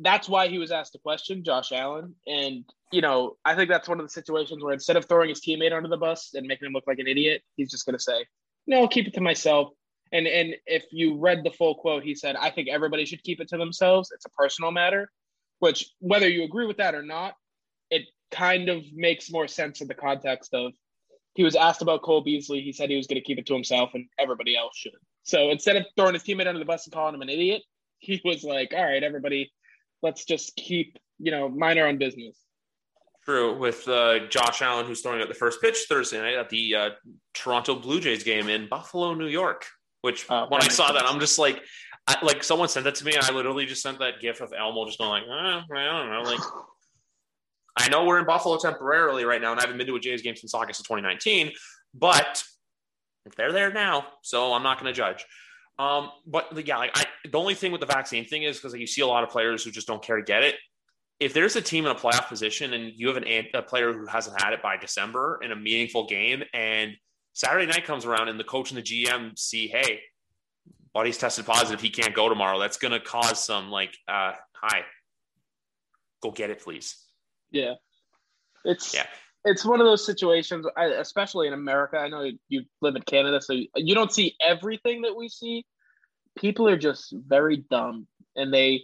[0.00, 3.88] that's why he was asked the question, Josh Allen, and you know I think that's
[3.88, 6.66] one of the situations where instead of throwing his teammate under the bus and making
[6.66, 8.24] him look like an idiot, he's just going to say,
[8.66, 9.70] "No, I'll keep it to myself."
[10.12, 13.40] And and if you read the full quote, he said, "I think everybody should keep
[13.40, 14.10] it to themselves.
[14.12, 15.10] It's a personal matter."
[15.60, 17.34] Which, whether you agree with that or not,
[17.90, 20.72] it kind of makes more sense in the context of
[21.38, 22.62] he was asked about Cole Beasley.
[22.62, 24.90] He said he was going to keep it to himself, and everybody else should.
[25.22, 27.62] So instead of throwing his teammate under the bus and calling him an idiot,
[28.00, 29.52] he was like, "All right, everybody,
[30.02, 32.36] let's just keep you know mind our own business."
[33.24, 36.74] True, with uh, Josh Allen, who's throwing out the first pitch Thursday night at the
[36.74, 36.90] uh,
[37.34, 39.64] Toronto Blue Jays game in Buffalo, New York.
[40.00, 41.04] Which, Oh, when I saw that.
[41.04, 41.62] I'm just like,
[42.08, 44.52] I, like someone sent that to me, and I literally just sent that GIF of
[44.58, 46.40] Elmo just going like, eh, I don't know, like.
[47.78, 50.22] I know we're in Buffalo temporarily right now, and I haven't been to a Jays
[50.22, 51.52] game since August of 2019,
[51.94, 52.44] but
[53.36, 55.24] they're there now, so I'm not going to judge.
[55.78, 58.80] Um, but yeah, like I, the only thing with the vaccine thing is because like,
[58.80, 60.56] you see a lot of players who just don't care to get it.
[61.20, 63.24] If there's a team in a playoff position and you have an,
[63.54, 66.92] a player who hasn't had it by December in a meaningful game, and
[67.32, 70.00] Saturday night comes around and the coach and the GM see, hey,
[70.94, 72.58] buddy's tested positive, he can't go tomorrow.
[72.58, 74.82] That's going to cause some like, uh, hi,
[76.22, 76.96] go get it, please.
[77.50, 77.74] Yeah,
[78.64, 79.06] it's Yeah.
[79.44, 81.96] it's one of those situations, I, especially in America.
[81.98, 85.64] I know you live in Canada, so you, you don't see everything that we see.
[86.36, 88.06] People are just very dumb,
[88.36, 88.82] and they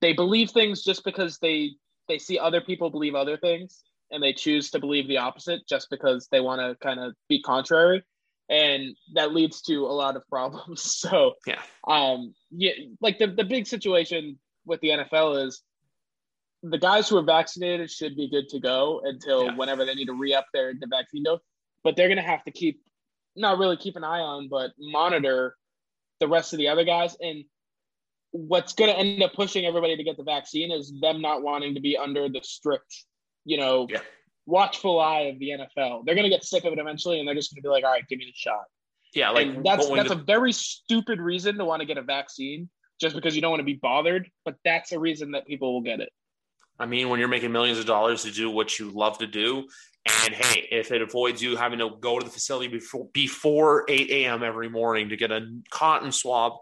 [0.00, 1.70] they believe things just because they
[2.08, 5.90] they see other people believe other things, and they choose to believe the opposite just
[5.90, 8.02] because they want to kind of be contrary,
[8.48, 10.82] and that leads to a lot of problems.
[10.82, 11.60] So Yeah.
[11.88, 15.62] um, yeah, like the the big situation with the NFL is
[16.70, 20.14] the guys who are vaccinated should be good to go until whenever they need to
[20.14, 21.40] re-up their the vaccine dose.
[21.82, 22.80] But they're gonna have to keep
[23.36, 25.56] not really keep an eye on, but monitor
[26.20, 27.16] the rest of the other guys.
[27.20, 27.44] And
[28.30, 31.74] what's going to end up pushing everybody to get the vaccine is them not wanting
[31.74, 33.04] to be under the strict,
[33.44, 34.00] you know, Yeah.
[34.46, 36.04] watchful eye of the NFL.
[36.04, 37.84] They're going to get sick of it eventually, and they're just going to be like,
[37.84, 38.64] "All right, give me the shot."
[39.14, 42.68] Yeah, like and that's that's a very stupid reason to want to get a vaccine
[43.00, 44.30] just because you don't want to be bothered.
[44.44, 46.12] But that's a reason that people will get it.
[46.78, 49.68] I mean, when you're making millions of dollars to do what you love to do,
[50.24, 54.10] and hey, if it avoids you having to go to the facility before before 8
[54.10, 54.42] a.m.
[54.42, 56.54] every morning to get a cotton swab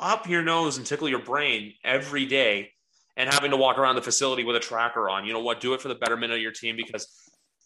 [0.00, 2.70] up your nose and tickle your brain every day,
[3.16, 5.60] and having to walk around the facility with a tracker on, you know what?
[5.60, 7.08] Do it for the betterment of your team because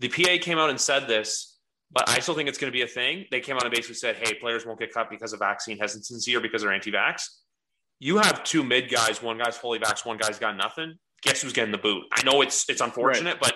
[0.00, 1.56] the PA came out and said this,
[1.92, 3.26] but I still think it's going to be a thing.
[3.30, 6.34] They came out and basically said, hey, players won't get cut because of vaccine hesitancy
[6.34, 7.22] or because they're anti-vax.
[8.00, 10.96] You have two mid guys, one guy's fully vaxxed, one guy's got nothing
[11.26, 12.04] guess who's getting the boot?
[12.12, 13.54] I know it's it's unfortunate, but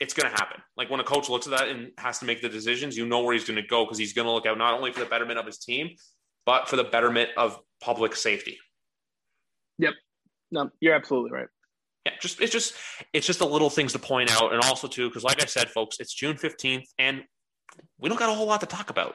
[0.00, 0.60] it's going to happen.
[0.76, 3.22] Like when a coach looks at that and has to make the decisions, you know
[3.22, 5.06] where he's going to go because he's going to look out not only for the
[5.06, 5.90] betterment of his team,
[6.44, 8.58] but for the betterment of public safety.
[9.78, 9.94] Yep.
[10.50, 11.48] No, you're absolutely right.
[12.04, 12.74] Yeah, just it's just
[13.12, 15.70] it's just the little things to point out, and also too because like I said,
[15.70, 17.22] folks, it's June fifteenth, and
[17.98, 19.14] we don't got a whole lot to talk about.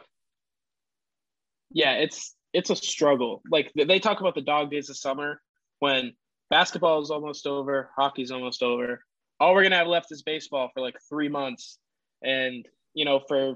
[1.69, 3.41] Yeah, it's it's a struggle.
[3.51, 5.41] Like they talk about the dog days of summer
[5.79, 6.13] when
[6.49, 9.02] basketball is almost over, hockey's almost over.
[9.40, 11.80] All we're gonna have left is baseball for like three months,
[12.24, 13.56] and you know for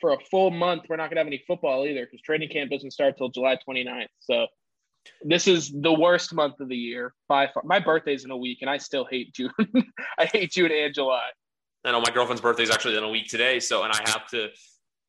[0.00, 2.90] for a full month we're not gonna have any football either because training camp doesn't
[2.90, 4.06] start till July 29th.
[4.20, 4.46] So
[5.22, 7.62] this is the worst month of the year by far.
[7.64, 9.52] My birthday's in a week, and I still hate June.
[10.18, 11.28] I hate June and July.
[11.84, 14.26] I know my girlfriend's birthday is actually in a week today, so and I have
[14.28, 14.48] to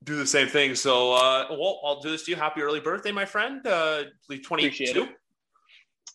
[0.03, 0.75] do the same thing.
[0.75, 2.37] So, uh, well, I'll do this to you.
[2.37, 3.65] Happy early birthday, my friend.
[3.65, 5.07] Uh, Appreciate 22.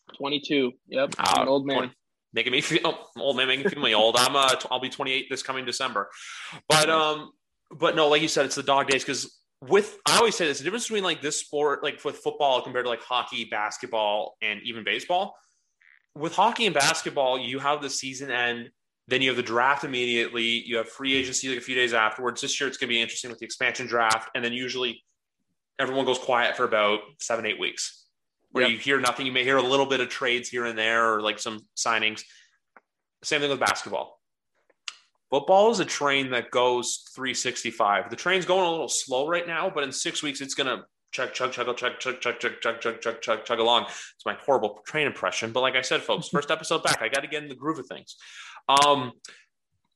[0.09, 0.17] It.
[0.17, 0.73] 22.
[0.89, 1.77] Yep, I'm an old man.
[1.77, 1.93] 20
[2.37, 4.15] making me feel oh, old man, making me feel me old.
[4.17, 6.09] I'm uh, I'll be 28 this coming December,
[6.69, 7.33] but um,
[7.71, 10.59] but no, like you said, it's the dog days because with I always say this:
[10.59, 14.61] the difference between like this sport, like with football compared to like hockey, basketball, and
[14.63, 15.35] even baseball.
[16.15, 18.71] With hockey and basketball, you have the season end,
[19.07, 20.63] then you have the draft immediately.
[20.67, 22.41] You have free agency like a few days afterwards.
[22.41, 25.05] This year, it's going to be interesting with the expansion draft, and then usually
[25.79, 28.06] everyone goes quiet for about seven, eight weeks
[28.57, 28.73] where Yep.
[28.73, 29.27] you hear nothing.
[29.27, 32.23] You may hear a little bit of trades here and there or like some signings.
[33.23, 34.19] Same thing with basketball.
[35.31, 38.09] Football is a train that goes 365.
[38.11, 40.85] The train's going a little slow right now, but in six weeks, it's going to
[41.13, 43.85] chug, chug, chug, chug, chug, chug, chug, chug, chug, chug, chug, chug along.
[43.85, 45.53] It's my horrible train impression.
[45.53, 47.79] But like I said, folks, first episode back, I got to get in the groove
[47.79, 48.17] of things.
[48.69, 49.13] Um,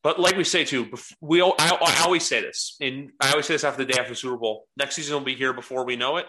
[0.02, 3.54] but like we say too, we I, I always say this, and I always say
[3.54, 4.66] this after the day after the Super Bowl.
[4.76, 6.26] Next season will be here before we know it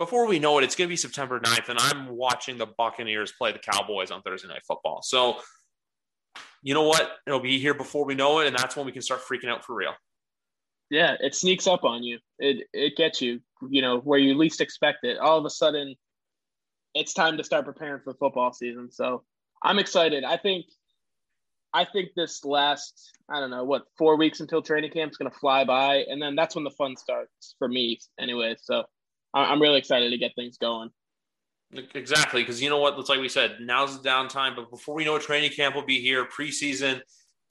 [0.00, 3.32] before we know it, it's going to be September 9th, and I'm watching the Buccaneers
[3.32, 5.02] play the Cowboys on Thursday Night Football.
[5.02, 5.36] So,
[6.62, 7.18] you know what?
[7.26, 9.62] It'll be here before we know it, and that's when we can start freaking out
[9.62, 9.92] for real.
[10.88, 12.18] Yeah, it sneaks up on you.
[12.38, 15.18] It it gets you, you know, where you least expect it.
[15.18, 15.94] All of a sudden,
[16.94, 18.90] it's time to start preparing for football season.
[18.90, 19.22] So
[19.62, 20.24] I'm excited.
[20.24, 20.64] I think
[21.74, 25.30] I think this last, I don't know, what, four weeks until training camp is gonna
[25.30, 28.56] fly by, and then that's when the fun starts for me anyway.
[28.58, 28.84] So
[29.32, 30.90] I'm really excited to get things going.
[31.94, 32.98] Exactly, because you know what?
[32.98, 35.84] It's like we said, now's the downtime, but before we know it, training camp will
[35.84, 37.00] be here, preseason,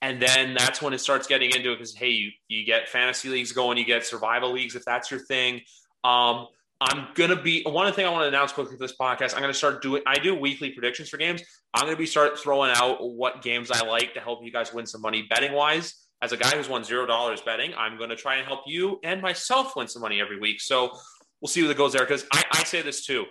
[0.02, 1.76] and then that's when it starts getting into it.
[1.76, 5.22] Because hey, you you get fantasy leagues going, you get survival leagues if that's your
[5.22, 5.62] thing.
[6.04, 6.48] Um,
[6.82, 9.36] I'm gonna be one thing I want to announce quickly for this podcast.
[9.36, 10.02] I'm gonna start doing.
[10.06, 11.42] I do weekly predictions for games.
[11.74, 14.86] I'm gonna be start throwing out what games I like to help you guys win
[14.86, 15.94] some money betting wise.
[16.22, 19.22] As a guy who's won zero dollars betting, I'm gonna try and help you and
[19.22, 20.60] myself win some money every week.
[20.60, 20.92] So
[21.42, 22.04] we'll see where that goes there.
[22.04, 23.26] Because I, I say this too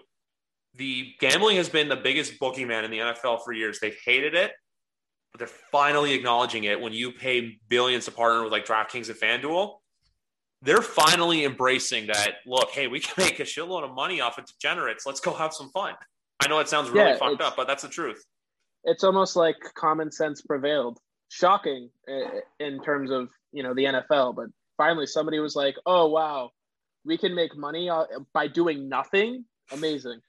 [0.78, 3.80] the gambling has been the biggest booking man in the NFL for years.
[3.80, 4.52] They've hated it,
[5.32, 9.18] but they're finally acknowledging it when you pay billions to partner with like DraftKings and
[9.18, 9.74] FanDuel.
[10.62, 12.36] They're finally embracing that.
[12.46, 15.04] Look, hey, we can make a shitload of money off of degenerates.
[15.04, 15.94] Let's go have some fun.
[16.40, 18.24] I know it sounds really Yeah, fucked up, but that's the truth.
[18.84, 20.98] It's almost like common sense prevailed.
[21.30, 24.46] Shocking uh, in terms of you know the NFL, but
[24.78, 26.52] finally somebody was like, "Oh wow,
[27.08, 27.90] we can make money
[28.32, 30.20] by doing nothing." Amazing.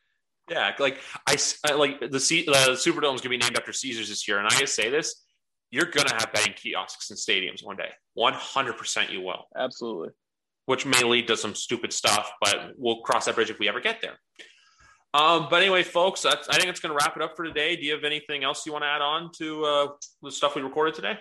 [0.49, 0.97] Yeah, like
[1.27, 1.37] I,
[1.67, 4.39] I like the C, the Superdome is going to be named after Caesars this year,
[4.39, 5.23] and I just say this:
[5.69, 7.91] you're going to have betting kiosks in stadiums one day.
[8.15, 9.45] One hundred percent, you will.
[9.55, 10.09] Absolutely.
[10.69, 13.79] which may lead to some stupid stuff, but we'll cross that bridge if we ever
[13.79, 14.19] get there.
[15.15, 17.75] Um, but anyway, folks, that's, I think it's going to wrap it up for today.
[17.75, 19.87] Do you have anything else you want to add on to uh,
[20.21, 21.17] the stuff we recorded today?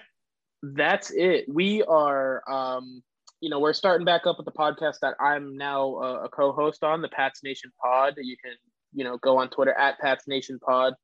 [0.63, 1.47] That's it.
[1.49, 3.03] We are, um,
[3.41, 6.83] you know, we're starting back up with the podcast that I'm now a, a co-host
[6.83, 8.15] on, the Pats Nation Pod.
[8.19, 8.55] You can,
[8.93, 10.95] you know, go on Twitter at Pats Nation Pod.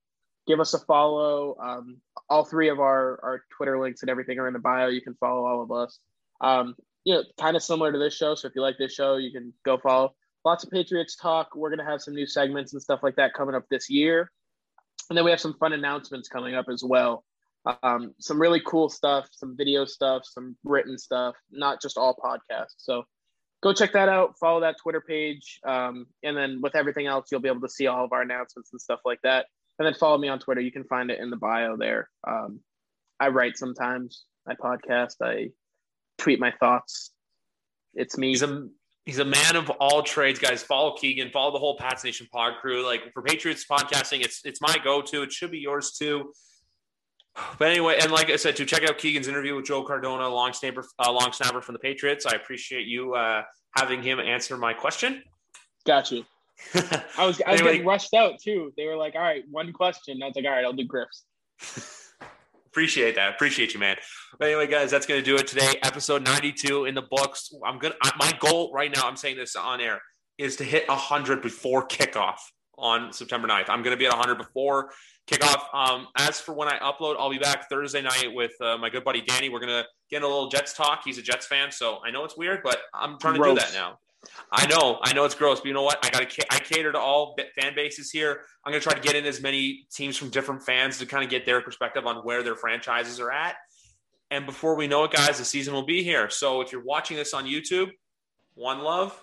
[0.46, 1.56] Give us a follow.
[1.62, 1.98] Um,
[2.28, 4.88] all three of our our Twitter links and everything are in the bio.
[4.88, 5.98] You can follow all of us.
[6.40, 6.74] Um,
[7.04, 8.34] you know, kind of similar to this show.
[8.34, 10.14] So if you like this show, you can go follow.
[10.44, 11.54] lots of Patriots talk.
[11.54, 14.30] We're gonna have some new segments and stuff like that coming up this year,
[15.08, 17.24] and then we have some fun announcements coming up as well.
[17.82, 22.74] Um, some really cool stuff, some video stuff, some written stuff, not just all podcasts.
[22.76, 23.04] So
[23.62, 24.38] go check that out.
[24.38, 27.86] Follow that Twitter page, um, and then with everything else, you'll be able to see
[27.86, 29.46] all of our announcements and stuff like that.
[29.78, 30.60] And then follow me on Twitter.
[30.60, 32.08] You can find it in the bio there.
[32.26, 32.60] Um,
[33.18, 34.24] I write sometimes.
[34.46, 35.14] I podcast.
[35.22, 35.48] I
[36.18, 37.10] tweet my thoughts.
[37.94, 38.28] It's me.
[38.28, 38.68] He's a
[39.06, 40.62] he's a man of all trades, guys.
[40.62, 41.32] Follow Keagan.
[41.32, 42.84] Follow the whole Pats Nation pod crew.
[42.84, 45.22] Like for Patriots podcasting, it's it's my go to.
[45.22, 46.32] It should be yours too.
[47.58, 50.52] But anyway, and like I said, to check out Keagan's interview with Joe Cardona, long
[50.52, 52.26] snapper, uh, long snapper from the Patriots.
[52.26, 53.42] I appreciate you uh,
[53.76, 55.22] having him answer my question.
[55.84, 56.24] Got you.
[56.74, 58.72] I was I was anyway, getting rushed out too.
[58.76, 61.24] They were like, "All right, one question." I was like, "All right, I'll do Griff's."
[62.66, 63.34] Appreciate that.
[63.34, 63.96] Appreciate you, man.
[64.36, 65.74] But anyway, guys, that's going to do it today.
[65.84, 67.52] Episode 92 in the books.
[67.64, 70.00] I'm going to, my goal right now, I'm saying this on air,
[70.38, 72.38] is to hit 100 before kickoff
[72.78, 73.68] on September 9th.
[73.68, 74.90] I'm going to be at 100 before
[75.26, 75.62] kickoff.
[75.74, 79.04] Um, as for when I upload, I'll be back Thursday night with uh, my good
[79.04, 79.48] buddy Danny.
[79.48, 81.02] We're going to get a little Jets talk.
[81.04, 83.72] He's a Jets fan, so I know it's weird, but I'm trying to do that
[83.74, 83.98] now.
[84.50, 86.04] I know, I know it's gross, but you know what?
[86.04, 88.40] I got to, I cater to all fan bases here.
[88.64, 91.22] I'm going to try to get in as many teams from different fans to kind
[91.22, 93.56] of get their perspective on where their franchises are at.
[94.30, 96.30] And before we know it, guys, the season will be here.
[96.30, 97.90] So if you're watching this on YouTube,
[98.54, 99.22] one love.